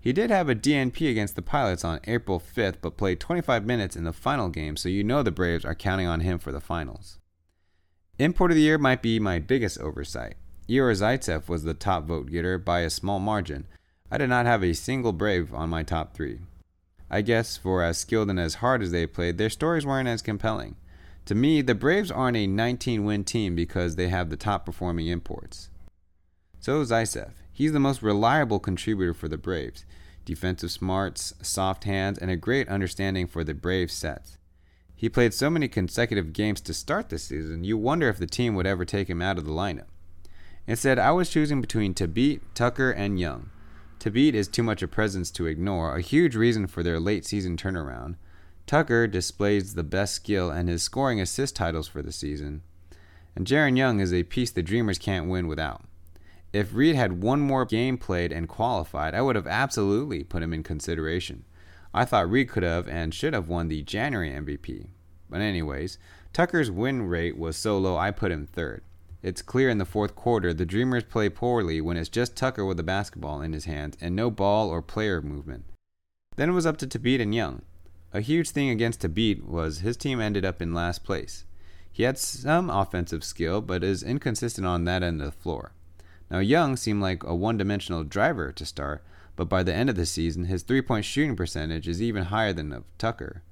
He 0.00 0.12
did 0.12 0.30
have 0.30 0.48
a 0.48 0.56
DNP 0.56 1.08
against 1.08 1.36
the 1.36 1.42
Pilots 1.42 1.84
on 1.84 2.00
April 2.08 2.40
5th, 2.40 2.78
but 2.82 2.96
played 2.96 3.20
25 3.20 3.64
minutes 3.64 3.94
in 3.94 4.02
the 4.02 4.12
final 4.12 4.48
game, 4.48 4.76
so 4.76 4.88
you 4.88 5.04
know 5.04 5.22
the 5.22 5.30
Braves 5.30 5.64
are 5.64 5.76
counting 5.76 6.08
on 6.08 6.22
him 6.22 6.40
for 6.40 6.50
the 6.50 6.60
finals. 6.60 7.20
Import 8.18 8.50
of 8.50 8.56
the 8.56 8.62
year 8.62 8.78
might 8.78 9.00
be 9.00 9.18
my 9.18 9.38
biggest 9.38 9.80
oversight. 9.80 10.34
Igor 10.68 10.92
Zaitsev 10.92 11.48
was 11.48 11.64
the 11.64 11.74
top 11.74 12.04
vote 12.04 12.30
getter 12.30 12.58
by 12.58 12.80
a 12.80 12.90
small 12.90 13.18
margin. 13.18 13.66
I 14.10 14.18
did 14.18 14.28
not 14.28 14.44
have 14.44 14.62
a 14.62 14.74
single 14.74 15.12
Brave 15.12 15.54
on 15.54 15.70
my 15.70 15.82
top 15.82 16.14
three. 16.14 16.40
I 17.10 17.22
guess 17.22 17.56
for 17.56 17.82
as 17.82 17.98
skilled 17.98 18.30
and 18.30 18.38
as 18.38 18.56
hard 18.56 18.82
as 18.82 18.90
they 18.90 19.06
played, 19.06 19.38
their 19.38 19.50
stories 19.50 19.86
weren't 19.86 20.08
as 20.08 20.20
compelling. 20.20 20.76
To 21.26 21.34
me, 21.34 21.62
the 21.62 21.74
Braves 21.74 22.10
aren't 22.10 22.36
a 22.36 22.46
19 22.46 23.04
win 23.04 23.24
team 23.24 23.54
because 23.54 23.96
they 23.96 24.08
have 24.08 24.28
the 24.28 24.36
top 24.36 24.66
performing 24.66 25.06
imports. 25.06 25.70
So 26.60 26.82
Zaitsev. 26.84 27.32
He's 27.50 27.72
the 27.72 27.80
most 27.80 28.02
reliable 28.02 28.58
contributor 28.60 29.14
for 29.14 29.28
the 29.28 29.38
Braves. 29.38 29.84
defensive 30.24 30.70
smarts, 30.70 31.34
soft 31.42 31.84
hands, 31.84 32.18
and 32.18 32.30
a 32.30 32.36
great 32.36 32.68
understanding 32.68 33.26
for 33.26 33.42
the 33.42 33.54
brave 33.54 33.90
sets. 33.90 34.38
He 35.02 35.08
played 35.08 35.34
so 35.34 35.50
many 35.50 35.66
consecutive 35.66 36.32
games 36.32 36.60
to 36.60 36.72
start 36.72 37.08
the 37.08 37.18
season, 37.18 37.64
you 37.64 37.76
wonder 37.76 38.08
if 38.08 38.18
the 38.18 38.26
team 38.28 38.54
would 38.54 38.68
ever 38.68 38.84
take 38.84 39.10
him 39.10 39.20
out 39.20 39.36
of 39.36 39.44
the 39.44 39.50
lineup. 39.50 39.88
Instead, 40.68 40.96
I 40.96 41.10
was 41.10 41.28
choosing 41.28 41.60
between 41.60 41.92
Thabeet, 41.92 42.40
Tucker, 42.54 42.92
and 42.92 43.18
Young. 43.18 43.50
Thabeet 43.98 44.34
is 44.34 44.46
too 44.46 44.62
much 44.62 44.80
a 44.80 44.86
presence 44.86 45.32
to 45.32 45.46
ignore, 45.46 45.96
a 45.96 46.00
huge 46.00 46.36
reason 46.36 46.68
for 46.68 46.84
their 46.84 47.00
late 47.00 47.26
season 47.26 47.56
turnaround. 47.56 48.14
Tucker 48.64 49.08
displays 49.08 49.74
the 49.74 49.82
best 49.82 50.14
skill 50.14 50.52
and 50.52 50.68
his 50.68 50.84
scoring 50.84 51.20
assist 51.20 51.56
titles 51.56 51.88
for 51.88 52.00
the 52.00 52.12
season. 52.12 52.62
And 53.34 53.44
Jaren 53.44 53.76
Young 53.76 53.98
is 53.98 54.14
a 54.14 54.22
piece 54.22 54.52
the 54.52 54.62
Dreamers 54.62 55.00
can't 55.00 55.28
win 55.28 55.48
without. 55.48 55.82
If 56.52 56.74
Reed 56.74 56.94
had 56.94 57.20
one 57.20 57.40
more 57.40 57.64
game 57.64 57.98
played 57.98 58.30
and 58.30 58.48
qualified, 58.48 59.16
I 59.16 59.22
would 59.22 59.34
have 59.34 59.48
absolutely 59.48 60.22
put 60.22 60.44
him 60.44 60.52
in 60.52 60.62
consideration. 60.62 61.44
I 61.94 62.04
thought 62.04 62.30
Reed 62.30 62.48
could 62.48 62.62
have 62.62 62.88
and 62.88 63.14
should 63.14 63.34
have 63.34 63.48
won 63.48 63.68
the 63.68 63.82
January 63.82 64.30
MVP. 64.30 64.90
But, 65.28 65.40
anyways, 65.40 65.98
Tucker's 66.32 66.70
win 66.70 67.02
rate 67.02 67.36
was 67.36 67.56
so 67.56 67.78
low 67.78 67.96
I 67.96 68.10
put 68.10 68.32
him 68.32 68.46
third. 68.46 68.82
It's 69.22 69.42
clear 69.42 69.68
in 69.70 69.78
the 69.78 69.84
fourth 69.84 70.16
quarter 70.16 70.52
the 70.52 70.66
Dreamers 70.66 71.04
play 71.04 71.28
poorly 71.28 71.80
when 71.80 71.96
it's 71.96 72.08
just 72.08 72.34
Tucker 72.34 72.64
with 72.64 72.76
the 72.76 72.82
basketball 72.82 73.40
in 73.40 73.52
his 73.52 73.66
hands 73.66 73.96
and 74.00 74.16
no 74.16 74.30
ball 74.30 74.68
or 74.68 74.82
player 74.82 75.22
movement. 75.22 75.64
Then 76.36 76.48
it 76.48 76.52
was 76.52 76.66
up 76.66 76.76
to 76.78 76.86
Thabeet 76.86 77.20
and 77.20 77.34
Young. 77.34 77.62
A 78.12 78.20
huge 78.20 78.50
thing 78.50 78.68
against 78.68 79.00
Thabeet 79.00 79.44
was 79.44 79.78
his 79.78 79.96
team 79.96 80.20
ended 80.20 80.44
up 80.44 80.60
in 80.60 80.74
last 80.74 81.04
place. 81.04 81.44
He 81.92 82.02
had 82.02 82.18
some 82.18 82.68
offensive 82.68 83.22
skill, 83.22 83.60
but 83.60 83.84
is 83.84 84.02
inconsistent 84.02 84.66
on 84.66 84.84
that 84.84 85.02
end 85.02 85.20
of 85.20 85.26
the 85.26 85.40
floor. 85.40 85.72
Now, 86.30 86.38
Young 86.38 86.76
seemed 86.76 87.02
like 87.02 87.22
a 87.22 87.34
one 87.34 87.58
dimensional 87.58 88.04
driver 88.04 88.50
to 88.52 88.64
start, 88.64 89.04
but 89.36 89.48
by 89.48 89.62
the 89.62 89.74
end 89.74 89.88
of 89.88 89.96
the 89.96 90.06
season, 90.06 90.44
his 90.44 90.62
three 90.62 90.82
point 90.82 91.04
shooting 91.04 91.36
percentage 91.36 91.88
is 91.88 92.02
even 92.02 92.24
higher 92.24 92.52
than 92.52 92.72
of 92.72 92.84
Tucker. 92.98 93.42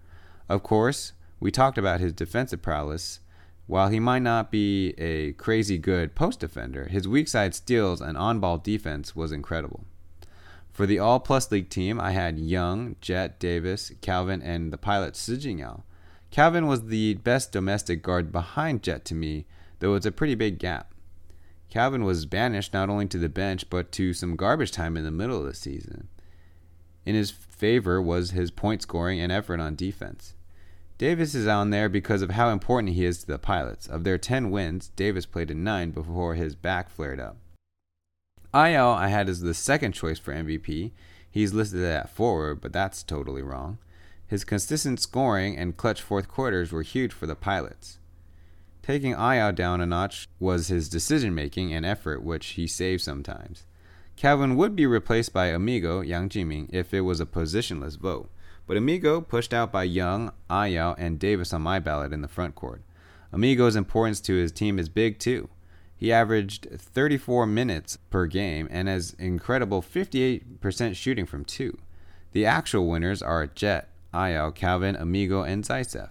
Of 0.48 0.62
course, 0.62 1.12
we 1.38 1.50
talked 1.50 1.78
about 1.78 2.00
his 2.00 2.12
defensive 2.12 2.62
prowess. 2.62 3.20
While 3.66 3.88
he 3.88 4.00
might 4.00 4.22
not 4.22 4.50
be 4.50 4.90
a 4.98 5.32
crazy 5.34 5.78
good 5.78 6.14
post 6.14 6.40
defender, 6.40 6.86
his 6.86 7.06
weak 7.06 7.28
side 7.28 7.54
steals 7.54 8.00
and 8.00 8.18
on 8.18 8.40
ball 8.40 8.58
defense 8.58 9.14
was 9.14 9.30
incredible. 9.30 9.84
For 10.72 10.86
the 10.86 10.98
All 10.98 11.20
Plus 11.20 11.50
League 11.50 11.68
team, 11.68 12.00
I 12.00 12.12
had 12.12 12.38
Young, 12.38 12.96
Jet, 13.00 13.38
Davis, 13.38 13.92
Calvin, 14.00 14.42
and 14.42 14.72
the 14.72 14.78
pilot 14.78 15.14
Sijingyao. 15.14 15.82
Calvin 16.30 16.66
was 16.66 16.86
the 16.86 17.14
best 17.14 17.52
domestic 17.52 18.02
guard 18.02 18.32
behind 18.32 18.82
Jet 18.82 19.04
to 19.06 19.14
me, 19.14 19.46
though 19.80 19.94
it's 19.94 20.06
a 20.06 20.12
pretty 20.12 20.34
big 20.34 20.58
gap. 20.58 20.89
Calvin 21.70 22.04
was 22.04 22.26
banished 22.26 22.72
not 22.72 22.90
only 22.90 23.06
to 23.06 23.18
the 23.18 23.28
bench 23.28 23.70
but 23.70 23.92
to 23.92 24.12
some 24.12 24.36
garbage 24.36 24.72
time 24.72 24.96
in 24.96 25.04
the 25.04 25.10
middle 25.10 25.38
of 25.38 25.46
the 25.46 25.54
season. 25.54 26.08
In 27.06 27.14
his 27.14 27.30
favor 27.30 28.02
was 28.02 28.32
his 28.32 28.50
point 28.50 28.82
scoring 28.82 29.20
and 29.20 29.32
effort 29.32 29.60
on 29.60 29.76
defense. 29.76 30.34
Davis 30.98 31.34
is 31.34 31.46
on 31.46 31.70
there 31.70 31.88
because 31.88 32.20
of 32.20 32.32
how 32.32 32.50
important 32.50 32.92
he 32.92 33.06
is 33.06 33.18
to 33.18 33.26
the 33.26 33.38
Pilots. 33.38 33.86
Of 33.86 34.04
their 34.04 34.18
10 34.18 34.50
wins, 34.50 34.88
Davis 34.96 35.24
played 35.24 35.50
in 35.50 35.64
9 35.64 35.92
before 35.92 36.34
his 36.34 36.54
back 36.54 36.90
flared 36.90 37.18
up. 37.18 37.36
Ayo 38.52 38.94
I 38.94 39.08
had 39.08 39.28
as 39.28 39.40
the 39.40 39.54
second 39.54 39.92
choice 39.92 40.18
for 40.18 40.34
MVP. 40.34 40.90
He's 41.30 41.54
listed 41.54 41.84
at 41.84 42.10
forward, 42.10 42.60
but 42.60 42.72
that's 42.72 43.02
totally 43.02 43.42
wrong. 43.42 43.78
His 44.26 44.44
consistent 44.44 45.00
scoring 45.00 45.56
and 45.56 45.76
clutch 45.76 46.02
fourth 46.02 46.28
quarters 46.28 46.72
were 46.72 46.82
huge 46.82 47.12
for 47.12 47.26
the 47.26 47.36
Pilots. 47.36 47.99
Taking 48.90 49.14
Ayo 49.14 49.54
down 49.54 49.80
a 49.80 49.86
notch 49.86 50.28
was 50.40 50.66
his 50.66 50.88
decision 50.88 51.32
making 51.32 51.72
and 51.72 51.86
effort, 51.86 52.24
which 52.24 52.44
he 52.58 52.66
saved 52.66 53.02
sometimes. 53.02 53.64
Calvin 54.16 54.56
would 54.56 54.74
be 54.74 54.84
replaced 54.84 55.32
by 55.32 55.46
Amigo 55.46 56.00
Yang 56.00 56.28
Jiming 56.30 56.68
if 56.72 56.92
it 56.92 57.02
was 57.02 57.20
a 57.20 57.24
positionless 57.24 57.96
vote, 57.96 58.32
but 58.66 58.76
Amigo 58.76 59.20
pushed 59.20 59.54
out 59.54 59.70
by 59.70 59.84
Young, 59.84 60.32
Ayo, 60.50 60.96
and 60.98 61.20
Davis 61.20 61.52
on 61.52 61.62
my 61.62 61.78
ballot 61.78 62.12
in 62.12 62.20
the 62.20 62.26
front 62.26 62.56
court. 62.56 62.82
Amigo's 63.32 63.76
importance 63.76 64.20
to 64.22 64.34
his 64.34 64.50
team 64.50 64.76
is 64.76 64.88
big 64.88 65.20
too. 65.20 65.48
He 65.96 66.12
averaged 66.12 66.66
34 66.76 67.46
minutes 67.46 67.96
per 67.96 68.26
game 68.26 68.66
and 68.72 68.88
has 68.88 69.14
incredible 69.20 69.82
58% 69.82 70.96
shooting 70.96 71.26
from 71.26 71.44
two. 71.44 71.78
The 72.32 72.44
actual 72.44 72.88
winners 72.88 73.22
are 73.22 73.46
Jet, 73.46 73.88
Ayo, 74.12 74.52
Calvin, 74.52 74.96
Amigo, 74.96 75.42
and 75.42 75.62
Zaitsev. 75.62 76.08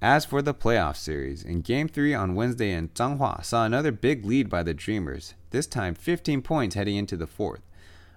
As 0.00 0.24
for 0.24 0.42
the 0.42 0.54
playoff 0.54 0.94
series, 0.94 1.42
in 1.42 1.60
Game 1.60 1.88
3 1.88 2.14
on 2.14 2.36
Wednesday 2.36 2.70
in 2.70 2.90
Changhua 2.90 3.44
saw 3.44 3.64
another 3.64 3.90
big 3.90 4.24
lead 4.24 4.48
by 4.48 4.62
the 4.62 4.72
Dreamers, 4.72 5.34
this 5.50 5.66
time 5.66 5.96
15 5.96 6.40
points 6.40 6.76
heading 6.76 6.94
into 6.94 7.16
the 7.16 7.26
fourth. 7.26 7.62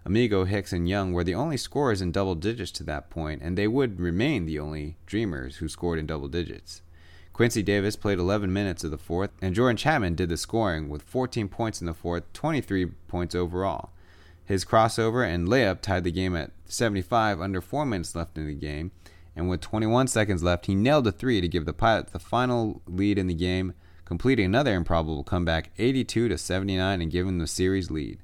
Amigo, 0.05 0.45
Hicks, 0.45 0.73
and 0.73 0.87
Young 0.87 1.11
were 1.11 1.23
the 1.23 1.33
only 1.33 1.57
scorers 1.57 1.99
in 1.99 2.11
double 2.11 2.35
digits 2.35 2.69
to 2.73 2.83
that 2.83 3.09
point, 3.09 3.41
and 3.41 3.57
they 3.57 3.67
would 3.67 3.99
remain 3.99 4.45
the 4.45 4.59
only 4.59 4.97
Dreamers 5.07 5.55
who 5.55 5.67
scored 5.67 5.97
in 5.97 6.05
double 6.05 6.27
digits. 6.27 6.83
Quincy 7.33 7.63
Davis 7.63 7.95
played 7.95 8.19
11 8.19 8.53
minutes 8.53 8.83
of 8.83 8.91
the 8.91 8.97
fourth, 8.99 9.31
and 9.41 9.55
Jordan 9.55 9.75
Chapman 9.75 10.13
did 10.13 10.29
the 10.29 10.37
scoring 10.37 10.87
with 10.87 11.01
14 11.01 11.47
points 11.47 11.81
in 11.81 11.87
the 11.87 11.95
fourth, 11.95 12.31
23 12.33 12.85
points 13.07 13.33
overall. 13.33 13.89
His 14.45 14.65
crossover 14.65 15.27
and 15.27 15.47
layup 15.47 15.81
tied 15.81 16.03
the 16.03 16.11
game 16.11 16.35
at 16.35 16.51
75 16.65 17.41
under 17.41 17.59
4 17.59 17.87
minutes 17.87 18.15
left 18.15 18.37
in 18.37 18.45
the 18.45 18.53
game, 18.53 18.91
and 19.35 19.49
with 19.49 19.61
21 19.61 20.07
seconds 20.07 20.43
left, 20.43 20.65
he 20.65 20.75
nailed 20.75 21.07
a 21.07 21.11
3 21.11 21.41
to 21.41 21.47
give 21.47 21.65
the 21.65 21.73
Pirates 21.73 22.11
the 22.11 22.19
final 22.19 22.81
lead 22.85 23.17
in 23.17 23.27
the 23.27 23.33
game, 23.33 23.73
completing 24.05 24.45
another 24.45 24.73
improbable 24.73 25.23
comeback 25.23 25.71
82 25.77 26.27
to 26.27 26.37
79 26.37 27.01
and 27.01 27.11
giving 27.11 27.37
the 27.37 27.47
series 27.47 27.89
lead. 27.89 28.19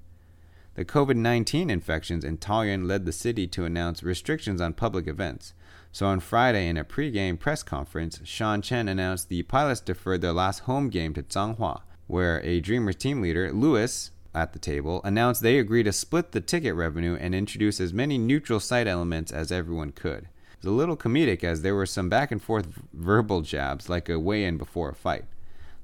The 0.75 0.85
COVID 0.85 1.15
19 1.15 1.69
infections 1.69 2.23
in 2.23 2.37
Taoyuan 2.37 2.87
led 2.87 3.05
the 3.05 3.11
city 3.11 3.47
to 3.47 3.65
announce 3.65 4.03
restrictions 4.03 4.61
on 4.61 4.73
public 4.73 5.07
events. 5.07 5.53
So 5.91 6.05
on 6.05 6.19
Friday, 6.19 6.67
in 6.67 6.77
a 6.77 6.83
pre-game 6.83 7.37
press 7.37 7.63
conference, 7.63 8.19
Sean 8.23 8.61
Chen 8.61 8.87
announced 8.87 9.29
the 9.29 9.41
pilots 9.43 9.79
deferred 9.79 10.21
their 10.21 10.33
last 10.33 10.59
home 10.59 10.89
game 10.89 11.15
to 11.15 11.23
Changhua, 11.23 11.81
where 12.05 12.41
a 12.43 12.59
Dreamers 12.59 12.97
team 12.97 13.21
leader, 13.21 13.51
Lewis, 13.51 14.11
at 14.35 14.53
the 14.53 14.59
table, 14.59 15.01
announced 15.03 15.41
they 15.41 15.57
agreed 15.57 15.83
to 15.83 15.91
split 15.91 16.31
the 16.31 16.41
ticket 16.41 16.75
revenue 16.75 17.17
and 17.19 17.33
introduce 17.33 17.81
as 17.81 17.91
many 17.91 18.19
neutral 18.19 18.59
site 18.59 18.85
elements 18.85 19.31
as 19.31 19.51
everyone 19.51 19.91
could. 19.91 20.27
It 20.57 20.65
was 20.65 20.73
a 20.73 20.75
little 20.75 20.97
comedic 20.97 21.43
as 21.43 21.61
there 21.61 21.75
were 21.75 21.85
some 21.85 22.09
back 22.09 22.31
and 22.31 22.41
forth 22.41 22.67
verbal 22.91 23.41
jabs 23.41 23.89
like 23.89 24.09
a 24.09 24.19
weigh 24.19 24.43
in 24.43 24.57
before 24.57 24.89
a 24.89 24.95
fight. 24.95 25.25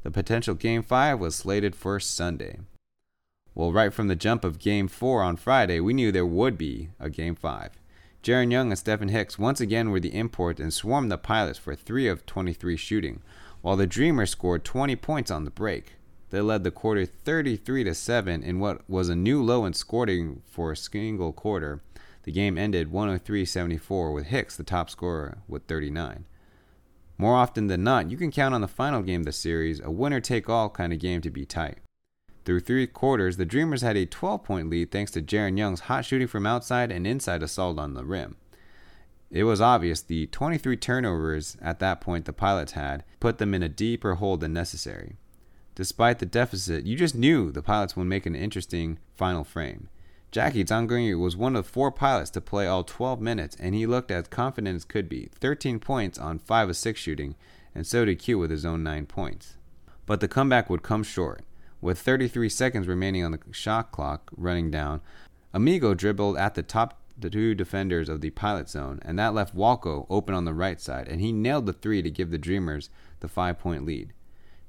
The 0.02 0.10
potential 0.10 0.56
Game 0.56 0.82
5 0.82 1.20
was 1.20 1.36
slated 1.36 1.76
for 1.76 2.00
Sunday. 2.00 2.60
Well, 3.54 3.72
right 3.72 3.94
from 3.94 4.08
the 4.08 4.16
jump 4.16 4.44
of 4.44 4.58
Game 4.58 4.88
4 4.88 5.22
on 5.22 5.36
Friday, 5.36 5.80
we 5.80 5.94
knew 5.94 6.12
there 6.12 6.26
would 6.26 6.58
be 6.58 6.90
a 7.00 7.10
Game 7.12 7.36
5. 7.36 7.70
Jaren 8.24 8.52
Young 8.52 8.72
and 8.72 8.80
Stephen 8.80 9.10
Hicks 9.10 9.38
once 9.38 9.62
again 9.62 9.92
were 9.92 10.00
the 10.00 10.16
import 10.16 10.60
and 10.60 10.74
swarmed 10.74 11.12
the 11.12 11.18
pilots 11.20 11.60
for 11.60 11.76
3 11.76 12.08
of 12.08 12.26
23 12.26 12.76
shooting, 12.76 13.22
while 13.62 13.76
the 13.76 13.86
Dreamers 13.86 14.32
scored 14.32 14.64
20 14.64 14.96
points 14.96 15.30
on 15.30 15.46
the 15.46 15.52
break. 15.52 15.98
They 16.32 16.42
led 16.42 16.64
the 16.64 16.72
quarter 16.72 17.06
33 17.06 17.84
to 17.84 17.94
7 17.94 18.42
in 18.42 18.60
what 18.60 18.90
was 18.90 19.08
a 19.08 19.16
new 19.16 19.44
low 19.44 19.66
in 19.66 19.74
scoring 19.74 20.42
for 20.50 20.72
a 20.72 20.76
single 20.76 21.32
quarter. 21.32 21.82
The 22.24 22.32
game 22.32 22.58
ended 22.58 22.92
103-74 22.92 24.14
with 24.14 24.28
Hicks 24.28 24.56
the 24.56 24.64
top 24.64 24.90
scorer 24.90 25.40
with 25.48 25.64
39. 25.68 26.26
More 27.18 27.36
often 27.36 27.68
than 27.68 27.84
not, 27.84 28.10
you 28.10 28.18
can 28.18 28.32
count 28.32 28.56
on 28.56 28.62
the 28.62 28.68
final 28.68 29.02
game 29.02 29.22
of 29.22 29.26
the 29.26 29.32
series, 29.32 29.80
a 29.80 29.92
winner 29.92 30.20
take 30.20 30.50
all 30.50 30.70
kind 30.70 30.92
of 30.92 31.00
game 31.00 31.22
to 31.22 31.30
be 31.30 31.46
tight. 31.46 31.78
Through 32.46 32.62
three 32.62 32.88
quarters, 32.88 33.38
the 33.38 33.46
Dreamers 33.46 33.82
had 33.82 33.96
a 33.96 34.06
12 34.06 34.44
point 34.44 34.70
lead 34.70 34.92
thanks 34.92 35.12
to 35.12 35.22
Jaren 35.22 35.58
Young's 35.58 35.82
hot 35.82 36.06
shooting 36.06 36.28
from 36.28 36.46
outside 36.46 36.92
and 36.92 37.08
inside 37.08 37.44
assault 37.44 37.80
on 37.80 37.94
the 37.94 38.04
rim. 38.04 38.36
It 39.30 39.44
was 39.44 39.62
obvious 39.62 40.02
the 40.02 40.28
23 40.28 40.78
turnovers 40.78 41.58
at 41.62 41.80
that 41.80 42.02
point 42.02 42.26
the 42.26 42.34
Pilots 42.34 42.74
had 42.74 43.04
put 43.20 43.38
them 43.38 43.54
in 43.54 43.64
a 43.64 43.70
deeper 43.70 44.16
hole 44.16 44.38
than 44.38 44.54
necessary. 44.54 45.18
Despite 45.76 46.20
the 46.20 46.26
deficit, 46.26 46.86
you 46.86 46.96
just 46.96 47.16
knew 47.16 47.52
the 47.52 47.64
pilots 47.64 47.96
would 47.96 48.06
make 48.06 48.28
an 48.28 48.36
interesting 48.36 49.00
final 49.16 49.44
frame. 49.44 49.90
Jackie 50.34 50.66
Zhang 50.66 51.20
was 51.20 51.38
one 51.38 51.56
of 51.56 51.68
four 51.68 51.92
pilots 51.92 52.32
to 52.32 52.42
play 52.42 52.66
all 52.66 52.84
12 52.84 53.22
minutes, 53.22 53.56
and 53.60 53.76
he 53.76 53.86
looked 53.86 54.10
as 54.10 54.28
confident 54.30 54.76
as 54.76 54.84
could 54.84 55.08
be 55.08 55.30
13 55.36 55.78
points 55.80 56.18
on 56.18 56.40
5 56.40 56.70
of 56.70 56.76
6 56.76 57.00
shooting, 57.00 57.36
and 57.76 57.86
so 57.86 58.04
did 58.04 58.18
Q 58.18 58.40
with 58.40 58.50
his 58.50 58.66
own 58.66 58.82
9 58.82 59.06
points. 59.06 59.58
But 60.08 60.22
the 60.22 60.28
comeback 60.28 60.72
would 60.72 60.82
come 60.82 61.04
short. 61.04 61.44
With 61.82 62.00
33 62.00 62.50
seconds 62.50 62.88
remaining 62.88 63.24
on 63.24 63.30
the 63.34 63.42
shot 63.52 63.92
clock 63.92 64.32
running 64.36 64.72
down, 64.72 65.02
Amigo 65.54 65.94
dribbled 65.94 66.36
at 66.38 66.56
the 66.56 66.64
top 66.64 67.00
the 67.16 67.30
two 67.30 67.54
defenders 67.54 68.10
of 68.10 68.22
the 68.22 68.32
pilot 68.32 68.68
zone, 68.70 68.98
and 69.04 69.20
that 69.20 69.36
left 69.36 69.56
Walko 69.56 70.08
open 70.10 70.34
on 70.34 70.46
the 70.46 70.54
right 70.56 70.82
side, 70.82 71.08
and 71.08 71.22
he 71.22 71.32
nailed 71.32 71.68
the 71.68 71.74
three 71.74 72.02
to 72.02 72.10
give 72.10 72.32
the 72.32 72.40
Dreamers 72.40 72.90
the 73.20 73.28
five 73.28 73.60
point 73.60 73.86
lead. 73.86 74.14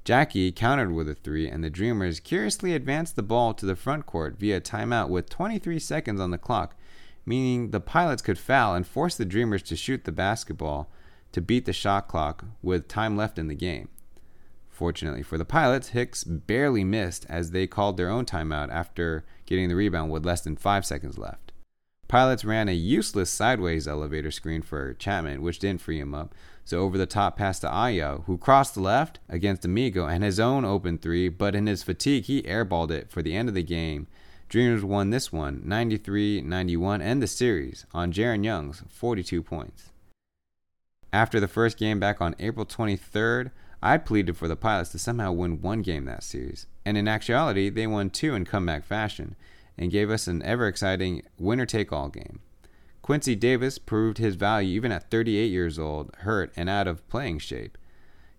Jackie 0.05 0.51
countered 0.51 0.91
with 0.91 1.09
a 1.09 1.15
three, 1.15 1.49
and 1.49 1.63
the 1.63 1.69
Dreamers 1.71 2.19
curiously 2.19 2.75
advanced 2.75 3.15
the 3.15 3.23
ball 3.23 3.55
to 3.55 3.65
the 3.65 3.75
front 3.75 4.05
court 4.05 4.37
via 4.37 4.61
timeout 4.61 5.09
with 5.09 5.31
23 5.31 5.79
seconds 5.79 6.21
on 6.21 6.29
the 6.29 6.37
clock, 6.37 6.75
meaning 7.25 7.71
the 7.71 7.79
Pilots 7.79 8.21
could 8.21 8.37
foul 8.37 8.75
and 8.75 8.85
force 8.85 9.15
the 9.15 9.25
Dreamers 9.25 9.63
to 9.63 9.75
shoot 9.75 10.03
the 10.03 10.11
basketball 10.11 10.91
to 11.31 11.41
beat 11.41 11.65
the 11.65 11.73
shot 11.73 12.07
clock 12.07 12.45
with 12.61 12.87
time 12.87 13.17
left 13.17 13.39
in 13.39 13.47
the 13.47 13.55
game. 13.55 13.89
Fortunately 14.69 15.23
for 15.23 15.39
the 15.39 15.43
Pilots, 15.43 15.89
Hicks 15.89 16.23
barely 16.23 16.83
missed 16.83 17.25
as 17.27 17.49
they 17.49 17.65
called 17.65 17.97
their 17.97 18.09
own 18.09 18.25
timeout 18.25 18.69
after 18.69 19.25
getting 19.47 19.69
the 19.69 19.75
rebound 19.75 20.11
with 20.11 20.23
less 20.23 20.41
than 20.41 20.55
five 20.55 20.85
seconds 20.85 21.17
left. 21.17 21.44
Pilots 22.07 22.45
ran 22.45 22.69
a 22.69 22.73
useless 22.73 23.31
sideways 23.31 23.87
elevator 23.87 24.29
screen 24.29 24.61
for 24.61 24.93
Chapman, 24.93 25.41
which 25.41 25.59
didn't 25.59 25.81
free 25.81 25.99
him 25.99 26.13
up. 26.13 26.35
So 26.63 26.79
over 26.79 26.97
the 26.97 27.05
top 27.05 27.37
pass 27.37 27.59
to 27.59 27.67
Ayo, 27.67 28.23
who 28.25 28.37
crossed 28.37 28.75
the 28.75 28.81
left 28.81 29.19
against 29.27 29.65
Amigo 29.65 30.05
and 30.05 30.23
his 30.23 30.39
own 30.39 30.65
open 30.65 30.97
three, 30.97 31.29
but 31.29 31.55
in 31.55 31.67
his 31.67 31.83
fatigue, 31.83 32.25
he 32.25 32.43
airballed 32.43 32.91
it 32.91 33.09
for 33.09 33.21
the 33.21 33.35
end 33.35 33.49
of 33.49 33.55
the 33.55 33.63
game. 33.63 34.07
Dreamers 34.49 34.83
won 34.83 35.09
this 35.09 35.31
one 35.31 35.61
93 35.65 36.41
91 36.41 37.01
and 37.01 37.21
the 37.21 37.27
series 37.27 37.85
on 37.93 38.13
Jaren 38.13 38.43
Young's 38.43 38.83
42 38.87 39.41
points. 39.41 39.89
After 41.11 41.39
the 41.39 41.47
first 41.47 41.77
game 41.77 41.99
back 41.99 42.21
on 42.21 42.35
April 42.39 42.65
23rd, 42.65 43.51
I 43.81 43.97
pleaded 43.97 44.37
for 44.37 44.47
the 44.47 44.55
Pilots 44.55 44.91
to 44.91 44.99
somehow 44.99 45.31
win 45.31 45.61
one 45.61 45.81
game 45.81 46.05
that 46.05 46.23
series, 46.23 46.67
and 46.85 46.97
in 46.97 47.07
actuality, 47.07 47.69
they 47.69 47.87
won 47.87 48.09
two 48.09 48.35
in 48.35 48.45
comeback 48.45 48.83
fashion 48.83 49.35
and 49.77 49.91
gave 49.91 50.09
us 50.09 50.27
an 50.27 50.41
ever 50.43 50.67
exciting 50.67 51.21
winner 51.37 51.65
take 51.65 51.91
all 51.91 52.09
game. 52.09 52.39
Quincy 53.01 53.35
Davis 53.35 53.77
proved 53.77 54.17
his 54.17 54.35
value 54.35 54.75
even 54.75 54.91
at 54.91 55.11
38 55.11 55.45
years 55.51 55.77
old, 55.77 56.15
hurt, 56.19 56.51
and 56.55 56.69
out 56.69 56.87
of 56.87 57.07
playing 57.07 57.37
shape. 57.39 57.77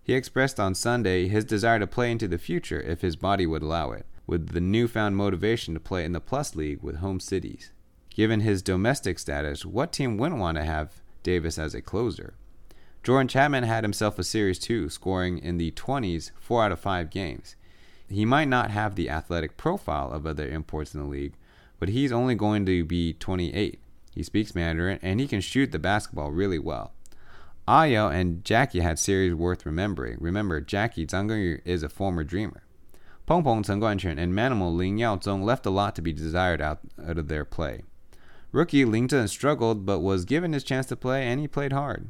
He 0.03 0.13
expressed 0.13 0.59
on 0.59 0.75
Sunday 0.75 1.27
his 1.27 1.45
desire 1.45 1.79
to 1.79 1.87
play 1.87 2.11
into 2.11 2.27
the 2.27 2.37
future 2.37 2.81
if 2.81 3.01
his 3.01 3.15
body 3.15 3.45
would 3.45 3.61
allow 3.61 3.91
it, 3.91 4.05
with 4.25 4.49
the 4.49 4.61
newfound 4.61 5.15
motivation 5.15 5.73
to 5.73 5.79
play 5.79 6.03
in 6.03 6.11
the 6.11 6.19
Plus 6.19 6.55
League 6.55 6.81
with 6.81 6.97
home 6.97 7.19
cities. 7.19 7.71
Given 8.09 8.39
his 8.39 8.61
domestic 8.61 9.19
status, 9.19 9.65
what 9.65 9.91
team 9.91 10.17
wouldn't 10.17 10.41
want 10.41 10.57
to 10.57 10.63
have 10.63 11.01
Davis 11.23 11.59
as 11.59 11.75
a 11.75 11.81
closer? 11.81 12.33
Jordan 13.03 13.27
Chapman 13.27 13.63
had 13.63 13.83
himself 13.83 14.19
a 14.19 14.23
series 14.23 14.59
too, 14.59 14.89
scoring 14.89 15.37
in 15.37 15.57
the 15.57 15.71
20s 15.71 16.31
four 16.39 16.63
out 16.63 16.71
of 16.71 16.79
five 16.79 17.09
games. 17.09 17.55
He 18.09 18.25
might 18.25 18.47
not 18.47 18.71
have 18.71 18.95
the 18.95 19.09
athletic 19.09 19.57
profile 19.57 20.11
of 20.11 20.25
other 20.25 20.47
imports 20.47 20.93
in 20.93 21.01
the 21.01 21.07
league, 21.07 21.33
but 21.79 21.89
he's 21.89 22.11
only 22.11 22.35
going 22.35 22.65
to 22.65 22.85
be 22.85 23.13
28. 23.13 23.79
He 24.13 24.23
speaks 24.23 24.55
Mandarin 24.55 24.99
and 25.01 25.19
he 25.19 25.27
can 25.27 25.41
shoot 25.41 25.71
the 25.71 25.79
basketball 25.79 26.31
really 26.31 26.59
well. 26.59 26.93
Ayo 27.67 28.09
and 28.11 28.45
Jackie 28.45 28.79
had 28.79 28.97
series 28.97 29.33
worth 29.33 29.65
remembering. 29.65 30.17
Remember, 30.21 30.61
Jackie 30.61 31.05
Zhang 31.05 31.61
is 31.65 31.83
a 31.83 31.89
former 31.89 32.23
dreamer. 32.23 32.63
Peng 33.25 33.43
Peng, 33.43 33.61
Chen 33.61 33.81
Guanchen, 33.81 34.17
and 34.17 34.33
Manimal 34.33 34.73
Ling 34.73 34.97
Yaozong 34.97 35.43
left 35.43 35.65
a 35.65 35.69
lot 35.69 35.93
to 35.95 36.01
be 36.01 36.13
desired 36.13 36.61
out, 36.61 36.79
out 37.05 37.17
of 37.17 37.27
their 37.27 37.43
play. 37.43 37.83
Rookie 38.53 38.85
Ling 38.85 39.09
Zhen 39.09 39.27
struggled 39.27 39.85
but 39.85 39.99
was 39.99 40.23
given 40.23 40.53
his 40.53 40.63
chance 40.63 40.85
to 40.85 40.95
play 40.95 41.27
and 41.27 41.41
he 41.41 41.47
played 41.47 41.73
hard. 41.73 42.09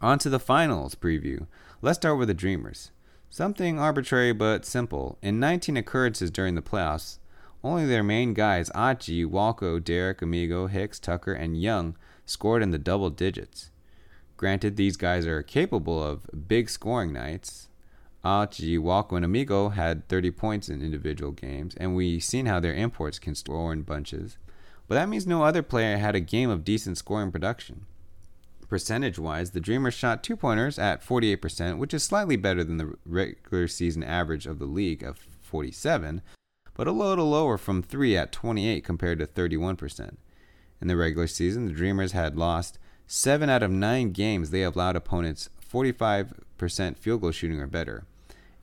On 0.00 0.18
to 0.18 0.28
the 0.28 0.38
finals 0.38 0.94
preview. 0.94 1.46
Let's 1.80 1.96
start 1.96 2.18
with 2.18 2.28
the 2.28 2.34
Dreamers. 2.34 2.90
Something 3.34 3.80
arbitrary 3.80 4.30
but 4.32 4.64
simple. 4.64 5.18
In 5.20 5.40
19 5.40 5.76
occurrences 5.76 6.30
during 6.30 6.54
the 6.54 6.62
playoffs, 6.62 7.18
only 7.64 7.84
their 7.84 8.04
main 8.04 8.32
guys, 8.32 8.70
Aji, 8.76 9.26
Walko, 9.26 9.82
Derek, 9.82 10.22
Amigo, 10.22 10.68
Hicks, 10.68 11.00
Tucker, 11.00 11.32
and 11.32 11.60
Young, 11.60 11.96
scored 12.26 12.62
in 12.62 12.70
the 12.70 12.78
double 12.78 13.10
digits. 13.10 13.72
Granted, 14.36 14.76
these 14.76 14.96
guys 14.96 15.26
are 15.26 15.42
capable 15.42 16.00
of 16.00 16.30
big 16.46 16.70
scoring 16.70 17.12
nights. 17.12 17.66
Aji, 18.24 18.78
Walko, 18.78 19.16
and 19.16 19.24
Amigo 19.24 19.70
had 19.70 20.08
30 20.08 20.30
points 20.30 20.68
in 20.68 20.80
individual 20.80 21.32
games, 21.32 21.74
and 21.74 21.96
we've 21.96 22.22
seen 22.22 22.46
how 22.46 22.60
their 22.60 22.72
imports 22.72 23.18
can 23.18 23.34
score 23.34 23.72
in 23.72 23.82
bunches. 23.82 24.38
But 24.86 24.94
that 24.94 25.08
means 25.08 25.26
no 25.26 25.42
other 25.42 25.64
player 25.64 25.96
had 25.96 26.14
a 26.14 26.20
game 26.20 26.50
of 26.50 26.62
decent 26.62 26.98
scoring 26.98 27.32
production 27.32 27.86
percentage 28.74 29.20
wise, 29.20 29.52
the 29.52 29.60
Dreamers 29.60 29.94
shot 29.94 30.24
two 30.24 30.34
pointers 30.34 30.80
at 30.80 31.00
48%, 31.00 31.78
which 31.78 31.94
is 31.94 32.02
slightly 32.02 32.34
better 32.34 32.64
than 32.64 32.78
the 32.78 32.94
regular 33.06 33.68
season 33.68 34.02
average 34.02 34.46
of 34.46 34.58
the 34.58 34.64
league 34.64 35.04
of 35.04 35.28
47, 35.42 36.22
but 36.74 36.88
a 36.88 36.90
little 36.90 37.30
lower 37.30 37.56
from 37.56 37.84
three 37.84 38.16
at 38.16 38.32
28 38.32 38.82
compared 38.82 39.20
to 39.20 39.28
31%. 39.28 40.16
In 40.80 40.88
the 40.88 40.96
regular 40.96 41.28
season, 41.28 41.66
the 41.66 41.72
Dreamers 41.72 42.10
had 42.10 42.36
lost 42.36 42.80
seven 43.06 43.48
out 43.48 43.62
of 43.62 43.70
nine 43.70 44.10
games 44.10 44.50
they 44.50 44.64
allowed 44.64 44.96
opponents 44.96 45.50
45% 45.72 46.98
field 46.98 47.20
goal 47.20 47.30
shooting 47.30 47.60
or 47.60 47.68
better. 47.68 48.06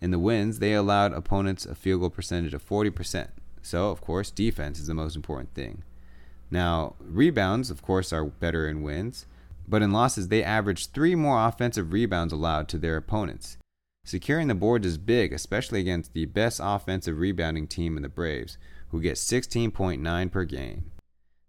In 0.02 0.12
the 0.12 0.19
wins, 0.19 0.60
they 0.60 0.74
allowed 0.74 1.13
opponents 1.13 1.65
a 1.65 1.74
field 1.74 2.02
goal 2.02 2.10
percentage 2.10 2.54
of 2.54 2.67
40%. 2.67 3.30
So, 3.62 3.91
of 3.91 4.02
course, 4.02 4.30
defense 4.30 4.78
is 4.78 4.88
the 4.88 4.93
most 4.93 5.15
important 5.15 5.54
thing. 5.54 5.84
Now, 6.50 6.95
rebounds, 7.00 7.71
of 7.71 7.82
course, 7.82 8.12
are 8.12 8.26
better 8.26 8.67
in 8.67 8.82
wins 8.82 9.26
but 9.71 9.81
in 9.81 9.93
losses, 9.93 10.27
they 10.27 10.43
averaged 10.43 10.93
three 10.93 11.15
more 11.15 11.47
offensive 11.47 11.93
rebounds 11.93 12.34
allowed 12.34 12.67
to 12.67 12.77
their 12.77 12.97
opponents. 12.97 13.57
Securing 14.03 14.49
the 14.49 14.53
boards 14.53 14.86
is 14.86 14.97
big, 14.97 15.31
especially 15.31 15.79
against 15.79 16.13
the 16.13 16.25
best 16.25 16.60
offensive 16.62 17.17
rebounding 17.17 17.67
team 17.67 17.95
in 17.95 18.03
the 18.03 18.10
Braves, 18.10 18.57
who 18.89 19.01
get 19.01 19.15
16.9 19.15 20.29
per 20.29 20.43
game. 20.43 20.91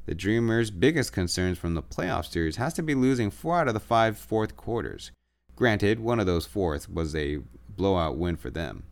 The 0.06 0.14
Dreamers' 0.14 0.70
biggest 0.70 1.12
concerns 1.12 1.58
from 1.58 1.74
the 1.74 1.82
playoff 1.82 2.30
series 2.30 2.56
has 2.56 2.72
to 2.74 2.82
be 2.82 2.94
losing 2.94 3.28
four 3.28 3.58
out 3.58 3.66
of 3.66 3.74
the 3.74 3.80
five 3.80 4.16
fourth 4.16 4.56
quarters. 4.56 5.10
Granted, 5.56 5.98
one 5.98 6.20
of 6.20 6.26
those 6.26 6.46
fourths 6.46 6.88
was 6.88 7.16
a 7.16 7.40
blowout 7.68 8.16
win 8.16 8.36
for 8.36 8.50
them. 8.50 8.84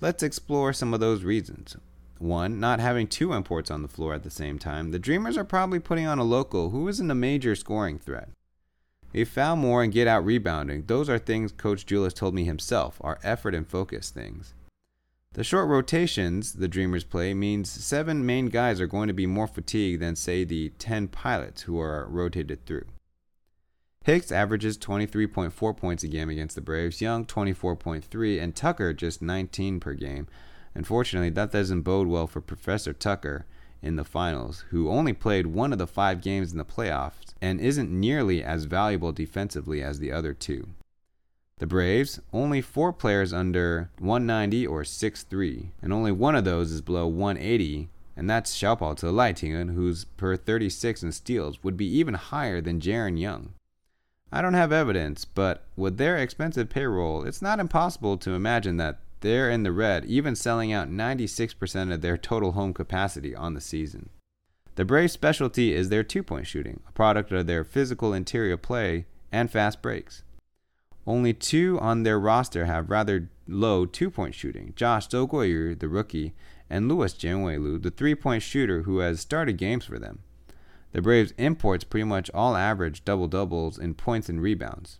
Let's 0.00 0.22
explore 0.22 0.72
some 0.72 0.94
of 0.94 1.00
those 1.00 1.24
reasons. 1.24 1.76
One, 2.18 2.60
not 2.60 2.78
having 2.78 3.08
two 3.08 3.32
imports 3.32 3.68
on 3.68 3.82
the 3.82 3.88
floor 3.88 4.14
at 4.14 4.22
the 4.22 4.30
same 4.30 4.60
time. 4.60 4.92
The 4.92 5.00
Dreamers 5.00 5.36
are 5.36 5.44
probably 5.44 5.80
putting 5.80 6.06
on 6.06 6.20
a 6.20 6.24
local 6.24 6.70
who 6.70 6.86
isn't 6.86 7.10
a 7.10 7.16
major 7.16 7.56
scoring 7.56 7.98
threat. 7.98 8.28
They 9.16 9.24
foul 9.24 9.56
more 9.56 9.82
and 9.82 9.94
get 9.94 10.06
out 10.06 10.26
rebounding. 10.26 10.84
Those 10.88 11.08
are 11.08 11.18
things 11.18 11.50
Coach 11.50 11.86
Julius 11.86 12.12
told 12.12 12.34
me 12.34 12.44
himself, 12.44 12.98
are 13.00 13.18
effort 13.22 13.54
and 13.54 13.66
focus 13.66 14.10
things. 14.10 14.52
The 15.32 15.42
short 15.42 15.70
rotations 15.70 16.52
the 16.52 16.68
Dreamers 16.68 17.02
play 17.02 17.32
means 17.32 17.70
seven 17.70 18.26
main 18.26 18.50
guys 18.50 18.78
are 18.78 18.86
going 18.86 19.08
to 19.08 19.14
be 19.14 19.24
more 19.24 19.46
fatigued 19.46 20.02
than, 20.02 20.16
say, 20.16 20.44
the 20.44 20.68
10 20.78 21.08
pilots 21.08 21.62
who 21.62 21.80
are 21.80 22.06
rotated 22.10 22.66
through. 22.66 22.84
Hicks 24.04 24.30
averages 24.30 24.76
23.4 24.76 25.74
points 25.74 26.04
a 26.04 26.08
game 26.08 26.28
against 26.28 26.54
the 26.54 26.60
Braves, 26.60 27.00
Young 27.00 27.24
24.3, 27.24 28.42
and 28.42 28.54
Tucker 28.54 28.92
just 28.92 29.22
19 29.22 29.80
per 29.80 29.94
game. 29.94 30.26
Unfortunately, 30.74 31.30
that 31.30 31.52
doesn't 31.52 31.80
bode 31.80 32.06
well 32.06 32.26
for 32.26 32.42
Professor 32.42 32.92
Tucker, 32.92 33.46
in 33.80 33.96
the 33.96 34.04
finals, 34.04 34.64
who 34.70 34.90
only 34.90 35.14
played 35.14 35.46
one 35.46 35.72
of 35.72 35.78
the 35.78 35.86
five 35.86 36.20
games 36.20 36.52
in 36.52 36.58
the 36.58 36.64
playoffs 36.66 37.25
and 37.40 37.60
isn't 37.60 37.90
nearly 37.90 38.42
as 38.42 38.64
valuable 38.64 39.12
defensively 39.12 39.82
as 39.82 39.98
the 39.98 40.12
other 40.12 40.32
two. 40.32 40.68
The 41.58 41.66
Braves, 41.66 42.20
only 42.32 42.60
four 42.60 42.92
players 42.92 43.32
under 43.32 43.90
190 43.98 44.66
or 44.66 44.82
6'3, 44.82 45.70
and 45.80 45.92
only 45.92 46.12
one 46.12 46.36
of 46.36 46.44
those 46.44 46.70
is 46.70 46.82
below 46.82 47.06
180, 47.06 47.88
and 48.14 48.28
that's 48.28 48.54
Xiaopao 48.54 48.96
to 48.96 49.06
Leitingen, 49.06 49.74
who's 49.74 50.04
per 50.04 50.36
36 50.36 51.02
in 51.02 51.12
steals 51.12 51.64
would 51.64 51.76
be 51.76 51.86
even 51.86 52.14
higher 52.14 52.60
than 52.60 52.80
Jaren 52.80 53.18
Young. 53.18 53.54
I 54.30 54.42
don't 54.42 54.54
have 54.54 54.72
evidence, 54.72 55.24
but 55.24 55.64
with 55.76 55.96
their 55.96 56.18
expensive 56.18 56.68
payroll, 56.68 57.24
it's 57.24 57.40
not 57.40 57.60
impossible 57.60 58.18
to 58.18 58.32
imagine 58.32 58.76
that 58.76 58.98
they're 59.20 59.50
in 59.50 59.62
the 59.62 59.72
red, 59.72 60.04
even 60.04 60.36
selling 60.36 60.72
out 60.72 60.90
96% 60.90 61.92
of 61.92 62.00
their 62.00 62.18
total 62.18 62.52
home 62.52 62.74
capacity 62.74 63.34
on 63.34 63.54
the 63.54 63.60
season. 63.60 64.10
The 64.76 64.84
Braves' 64.84 65.14
specialty 65.14 65.72
is 65.72 65.88
their 65.88 66.04
two 66.04 66.22
point 66.22 66.46
shooting, 66.46 66.80
a 66.86 66.92
product 66.92 67.32
of 67.32 67.46
their 67.46 67.64
physical 67.64 68.12
interior 68.12 68.58
play 68.58 69.06
and 69.32 69.50
fast 69.50 69.80
breaks. 69.80 70.22
Only 71.06 71.32
two 71.32 71.78
on 71.80 72.02
their 72.02 72.20
roster 72.20 72.66
have 72.66 72.90
rather 72.90 73.30
low 73.48 73.86
two 73.86 74.10
point 74.10 74.34
shooting 74.34 74.74
Josh 74.76 75.08
Zhou 75.08 75.78
the 75.78 75.88
rookie, 75.88 76.34
and 76.68 76.88
Louis 76.88 77.14
Jianwei 77.14 77.82
the 77.82 77.90
three 77.90 78.14
point 78.14 78.42
shooter 78.42 78.82
who 78.82 78.98
has 78.98 79.18
started 79.18 79.54
games 79.54 79.86
for 79.86 79.98
them. 79.98 80.18
The 80.92 81.00
Braves' 81.00 81.32
imports 81.38 81.84
pretty 81.84 82.04
much 82.04 82.30
all 82.34 82.54
average 82.54 83.02
double 83.02 83.28
doubles 83.28 83.78
in 83.78 83.94
points 83.94 84.28
and 84.28 84.42
rebounds. 84.42 84.98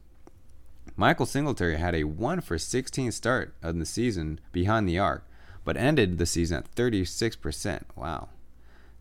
Michael 0.96 1.26
Singletary 1.26 1.76
had 1.76 1.94
a 1.94 2.04
1 2.04 2.40
for 2.40 2.56
16 2.56 3.12
start 3.12 3.54
of 3.62 3.78
the 3.78 3.84
season 3.84 4.40
behind 4.52 4.88
the 4.88 4.98
arc, 4.98 5.28
but 5.64 5.76
ended 5.76 6.16
the 6.16 6.24
season 6.24 6.56
at 6.56 6.74
36%. 6.74 7.82
Wow. 7.94 8.30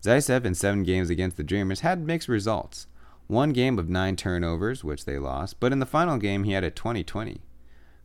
Zaitsev 0.06 0.44
in 0.44 0.54
seven 0.54 0.84
games 0.84 1.10
against 1.10 1.36
the 1.36 1.42
Dreamers 1.42 1.80
had 1.80 2.06
mixed 2.06 2.28
results. 2.28 2.86
One 3.26 3.52
game 3.52 3.76
of 3.76 3.88
nine 3.88 4.14
turnovers, 4.14 4.84
which 4.84 5.04
they 5.04 5.18
lost, 5.18 5.58
but 5.58 5.72
in 5.72 5.80
the 5.80 5.84
final 5.84 6.16
game 6.16 6.44
he 6.44 6.52
had 6.52 6.62
a 6.62 6.70
20 6.70 7.02
20. 7.02 7.40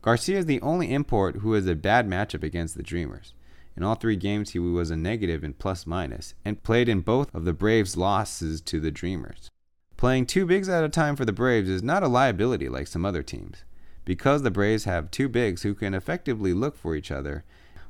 Garcia 0.01 0.39
is 0.39 0.47
the 0.47 0.59
only 0.61 0.91
import 0.91 1.35
who 1.37 1.53
has 1.53 1.67
a 1.67 1.75
bad 1.75 2.07
matchup 2.07 2.41
against 2.41 2.75
the 2.75 2.81
Dreamers. 2.81 3.35
In 3.77 3.83
all 3.83 3.93
three 3.93 4.15
games, 4.15 4.49
he 4.49 4.57
was 4.57 4.89
a 4.89 4.95
negative 4.95 5.43
in 5.43 5.53
plus 5.53 5.85
minus 5.85 6.33
and 6.43 6.63
played 6.63 6.89
in 6.89 7.01
both 7.01 7.33
of 7.35 7.45
the 7.45 7.53
Braves' 7.53 7.95
losses 7.95 8.61
to 8.61 8.79
the 8.79 8.89
Dreamers. 8.89 9.51
Playing 9.95 10.25
two 10.25 10.47
bigs 10.47 10.69
at 10.69 10.83
a 10.83 10.89
time 10.89 11.15
for 11.15 11.25
the 11.25 11.31
Braves 11.31 11.69
is 11.69 11.83
not 11.83 12.01
a 12.01 12.07
liability 12.07 12.67
like 12.67 12.87
some 12.87 13.05
other 13.05 13.21
teams 13.21 13.63
because 14.05 14.41
the 14.41 14.49
Braves 14.49 14.85
have 14.85 15.11
two 15.11 15.29
bigs 15.29 15.61
who 15.61 15.75
can 15.75 15.93
effectively 15.93 16.51
look 16.51 16.75
for 16.75 16.95
each 16.95 17.11
other, 17.11 17.43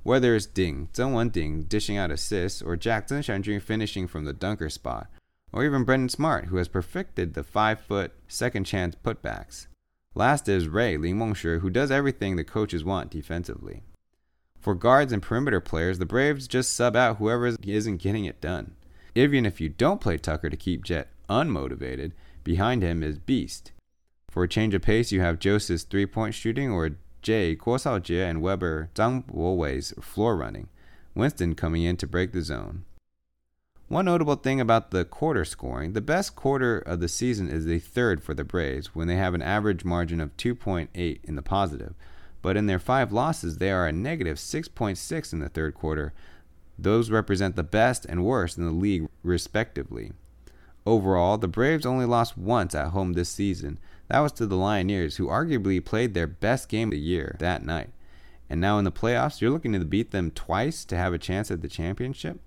whether 0.03 0.35
it's 0.35 0.45
Ding, 0.45 0.89
Zhengwen 0.93 1.31
Ding 1.31 1.63
dishing 1.63 1.97
out 1.97 2.11
assists, 2.11 2.61
or 2.61 2.75
Jack 2.75 3.07
Zhenshanjun 3.07 3.61
finishing 3.61 4.07
from 4.07 4.25
the 4.25 4.33
dunker 4.33 4.69
spot, 4.69 5.07
or 5.53 5.63
even 5.65 5.83
Brendan 5.83 6.09
Smart, 6.09 6.45
who 6.45 6.57
has 6.57 6.67
perfected 6.67 7.33
the 7.33 7.43
5-foot 7.43 8.13
second 8.27 8.65
chance 8.65 8.95
putbacks. 9.03 9.67
Last 10.15 10.49
is 10.49 10.67
Ray 10.67 10.97
Ling 10.97 11.17
Mengshi, 11.17 11.61
who 11.61 11.69
does 11.69 11.91
everything 11.91 12.35
the 12.35 12.43
coaches 12.43 12.83
want 12.83 13.11
defensively. 13.11 13.83
For 14.59 14.75
guards 14.75 15.11
and 15.11 15.21
perimeter 15.21 15.59
players, 15.59 15.99
the 15.99 16.05
Braves 16.05 16.47
just 16.47 16.73
sub 16.73 16.95
out 16.95 17.17
whoever 17.17 17.47
isn't 17.47 18.01
getting 18.01 18.25
it 18.25 18.41
done. 18.41 18.75
Even 19.15 19.45
if 19.45 19.59
you 19.59 19.69
don't 19.69 20.01
play 20.01 20.17
Tucker 20.17 20.49
to 20.49 20.57
keep 20.57 20.83
Jet 20.83 21.09
unmotivated, 21.29 22.11
behind 22.43 22.81
him 22.81 23.03
is 23.03 23.17
Beast. 23.17 23.71
For 24.29 24.43
a 24.43 24.47
change 24.47 24.73
of 24.73 24.81
pace, 24.81 25.11
you 25.11 25.21
have 25.21 25.39
Joseph's 25.39 25.83
three 25.83 26.05
point 26.05 26.33
shooting 26.33 26.71
or 26.71 26.91
Guo 27.21 27.77
Shaojie, 27.77 28.29
and 28.29 28.41
Weber 28.41 28.89
Zhang 28.95 29.25
Bowei's 29.25 29.93
floor 30.01 30.35
running. 30.35 30.69
Winston 31.13 31.55
coming 31.55 31.83
in 31.83 31.97
to 31.97 32.07
break 32.07 32.31
the 32.31 32.41
zone. 32.41 32.85
One 33.87 34.05
notable 34.05 34.35
thing 34.35 34.61
about 34.61 34.91
the 34.91 35.03
quarter 35.03 35.43
scoring, 35.43 35.91
the 35.91 35.99
best 35.99 36.35
quarter 36.35 36.79
of 36.79 37.01
the 37.01 37.09
season 37.09 37.49
is 37.49 37.65
the 37.65 37.79
third 37.79 38.23
for 38.23 38.33
the 38.33 38.45
Braves 38.45 38.95
when 38.95 39.07
they 39.07 39.17
have 39.17 39.33
an 39.33 39.41
average 39.41 39.83
margin 39.83 40.21
of 40.21 40.37
2.8 40.37 41.19
in 41.23 41.35
the 41.35 41.41
positive. 41.41 41.93
But 42.41 42.55
in 42.55 42.67
their 42.67 42.79
five 42.79 43.11
losses, 43.11 43.57
they 43.57 43.69
are 43.69 43.85
a 43.85 43.91
negative 43.91 44.37
6.6 44.37 45.33
in 45.33 45.39
the 45.39 45.49
third 45.49 45.75
quarter. 45.75 46.13
Those 46.79 47.11
represent 47.11 47.57
the 47.57 47.63
best 47.63 48.05
and 48.05 48.23
worst 48.23 48.57
in 48.57 48.65
the 48.65 48.71
league, 48.71 49.09
respectively. 49.23 50.13
Overall, 50.85 51.37
the 51.37 51.47
Braves 51.47 51.85
only 51.85 52.05
lost 52.05 52.37
once 52.37 52.73
at 52.73 52.89
home 52.89 53.13
this 53.13 53.29
season. 53.29 53.77
That 54.07 54.19
was 54.19 54.31
to 54.33 54.47
the 54.47 54.55
Lioneers, 54.55 55.17
who 55.17 55.27
arguably 55.27 55.83
played 55.83 56.13
their 56.13 56.27
best 56.27 56.69
game 56.69 56.89
of 56.89 56.93
the 56.93 56.99
year 56.99 57.35
that 57.39 57.63
night. 57.63 57.91
And 58.49 58.59
now 58.59 58.77
in 58.79 58.85
the 58.85 58.91
playoffs, 58.91 59.39
you're 59.39 59.51
looking 59.51 59.73
to 59.73 59.85
beat 59.85 60.11
them 60.11 60.31
twice 60.31 60.83
to 60.85 60.97
have 60.97 61.13
a 61.13 61.19
chance 61.19 61.51
at 61.51 61.61
the 61.61 61.67
championship? 61.67 62.41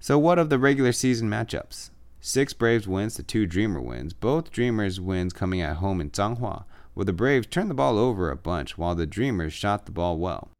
So, 0.00 0.18
what 0.18 0.38
of 0.38 0.50
the 0.50 0.58
regular 0.58 0.92
season 0.92 1.30
matchups? 1.30 1.90
Six 2.20 2.52
Braves 2.52 2.88
wins 2.88 3.14
to 3.14 3.22
two 3.22 3.46
Dreamer 3.46 3.80
wins, 3.80 4.12
both 4.12 4.50
Dreamers 4.50 5.00
wins 5.00 5.32
coming 5.32 5.60
at 5.60 5.76
home 5.76 6.00
in 6.00 6.10
Changhua, 6.10 6.64
where 6.94 7.04
the 7.04 7.12
Braves 7.12 7.46
turned 7.46 7.70
the 7.70 7.74
ball 7.74 7.96
over 7.96 8.30
a 8.30 8.36
bunch 8.36 8.76
while 8.76 8.94
the 8.94 9.06
Dreamers 9.06 9.52
shot 9.52 9.86
the 9.86 9.92
ball 9.92 10.18
well. 10.18 10.50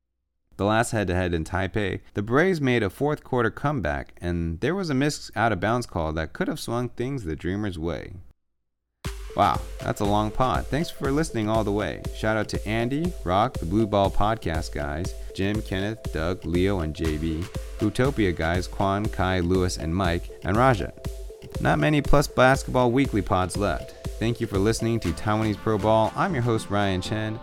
The 0.58 0.64
last 0.64 0.90
head 0.90 1.06
to 1.06 1.14
head 1.14 1.34
in 1.34 1.44
Taipei, 1.44 2.00
the 2.14 2.22
Braves 2.22 2.60
made 2.60 2.82
a 2.82 2.90
fourth 2.90 3.22
quarter 3.22 3.48
comeback, 3.48 4.14
and 4.20 4.58
there 4.58 4.74
was 4.74 4.90
a 4.90 4.94
missed 4.94 5.30
out 5.36 5.52
of 5.52 5.60
bounds 5.60 5.86
call 5.86 6.12
that 6.14 6.32
could 6.32 6.48
have 6.48 6.58
swung 6.58 6.88
things 6.88 7.22
the 7.22 7.36
Dreamers' 7.36 7.78
way. 7.78 8.14
Wow, 9.36 9.60
that's 9.78 10.00
a 10.00 10.04
long 10.04 10.32
pod. 10.32 10.66
Thanks 10.66 10.90
for 10.90 11.12
listening 11.12 11.48
all 11.48 11.62
the 11.62 11.70
way. 11.70 12.02
Shout 12.16 12.36
out 12.36 12.48
to 12.48 12.68
Andy, 12.68 13.12
Rock, 13.22 13.54
the 13.54 13.66
Blue 13.66 13.86
Ball 13.86 14.10
Podcast 14.10 14.72
guys, 14.72 15.14
Jim, 15.32 15.62
Kenneth, 15.62 16.12
Doug, 16.12 16.44
Leo, 16.44 16.80
and 16.80 16.92
JB, 16.92 17.46
Utopia 17.80 18.32
guys, 18.32 18.66
Quan, 18.66 19.06
Kai, 19.06 19.38
Lewis, 19.38 19.76
and 19.76 19.94
Mike, 19.94 20.28
and 20.42 20.56
Raja. 20.56 20.92
Not 21.60 21.78
many 21.78 22.02
Plus 22.02 22.26
Basketball 22.26 22.90
Weekly 22.90 23.22
pods 23.22 23.56
left. 23.56 24.08
Thank 24.18 24.40
you 24.40 24.48
for 24.48 24.58
listening 24.58 24.98
to 25.00 25.12
Taiwanese 25.12 25.56
Pro 25.58 25.78
Ball. 25.78 26.12
I'm 26.16 26.34
your 26.34 26.42
host, 26.42 26.68
Ryan 26.68 27.00
Chen. 27.00 27.38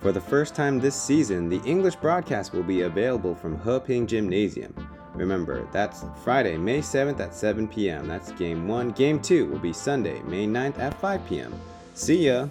For 0.00 0.12
the 0.12 0.20
first 0.20 0.54
time 0.54 0.80
this 0.80 0.94
season, 0.94 1.50
the 1.50 1.60
English 1.66 1.96
broadcast 1.96 2.54
will 2.54 2.62
be 2.62 2.82
available 2.82 3.34
from 3.34 3.60
Heping 3.60 4.06
Gymnasium. 4.06 4.74
Remember, 5.14 5.68
that's 5.72 6.06
Friday, 6.24 6.56
May 6.56 6.78
7th 6.78 7.20
at 7.20 7.34
7 7.34 7.68
p.m. 7.68 8.08
That's 8.08 8.32
game 8.32 8.66
1. 8.66 8.92
Game 8.92 9.20
2 9.20 9.46
will 9.46 9.58
be 9.58 9.74
Sunday, 9.74 10.22
May 10.22 10.46
9th 10.46 10.78
at 10.78 10.98
5 10.98 11.26
p.m. 11.26 11.52
See 11.92 12.28
ya! 12.28 12.48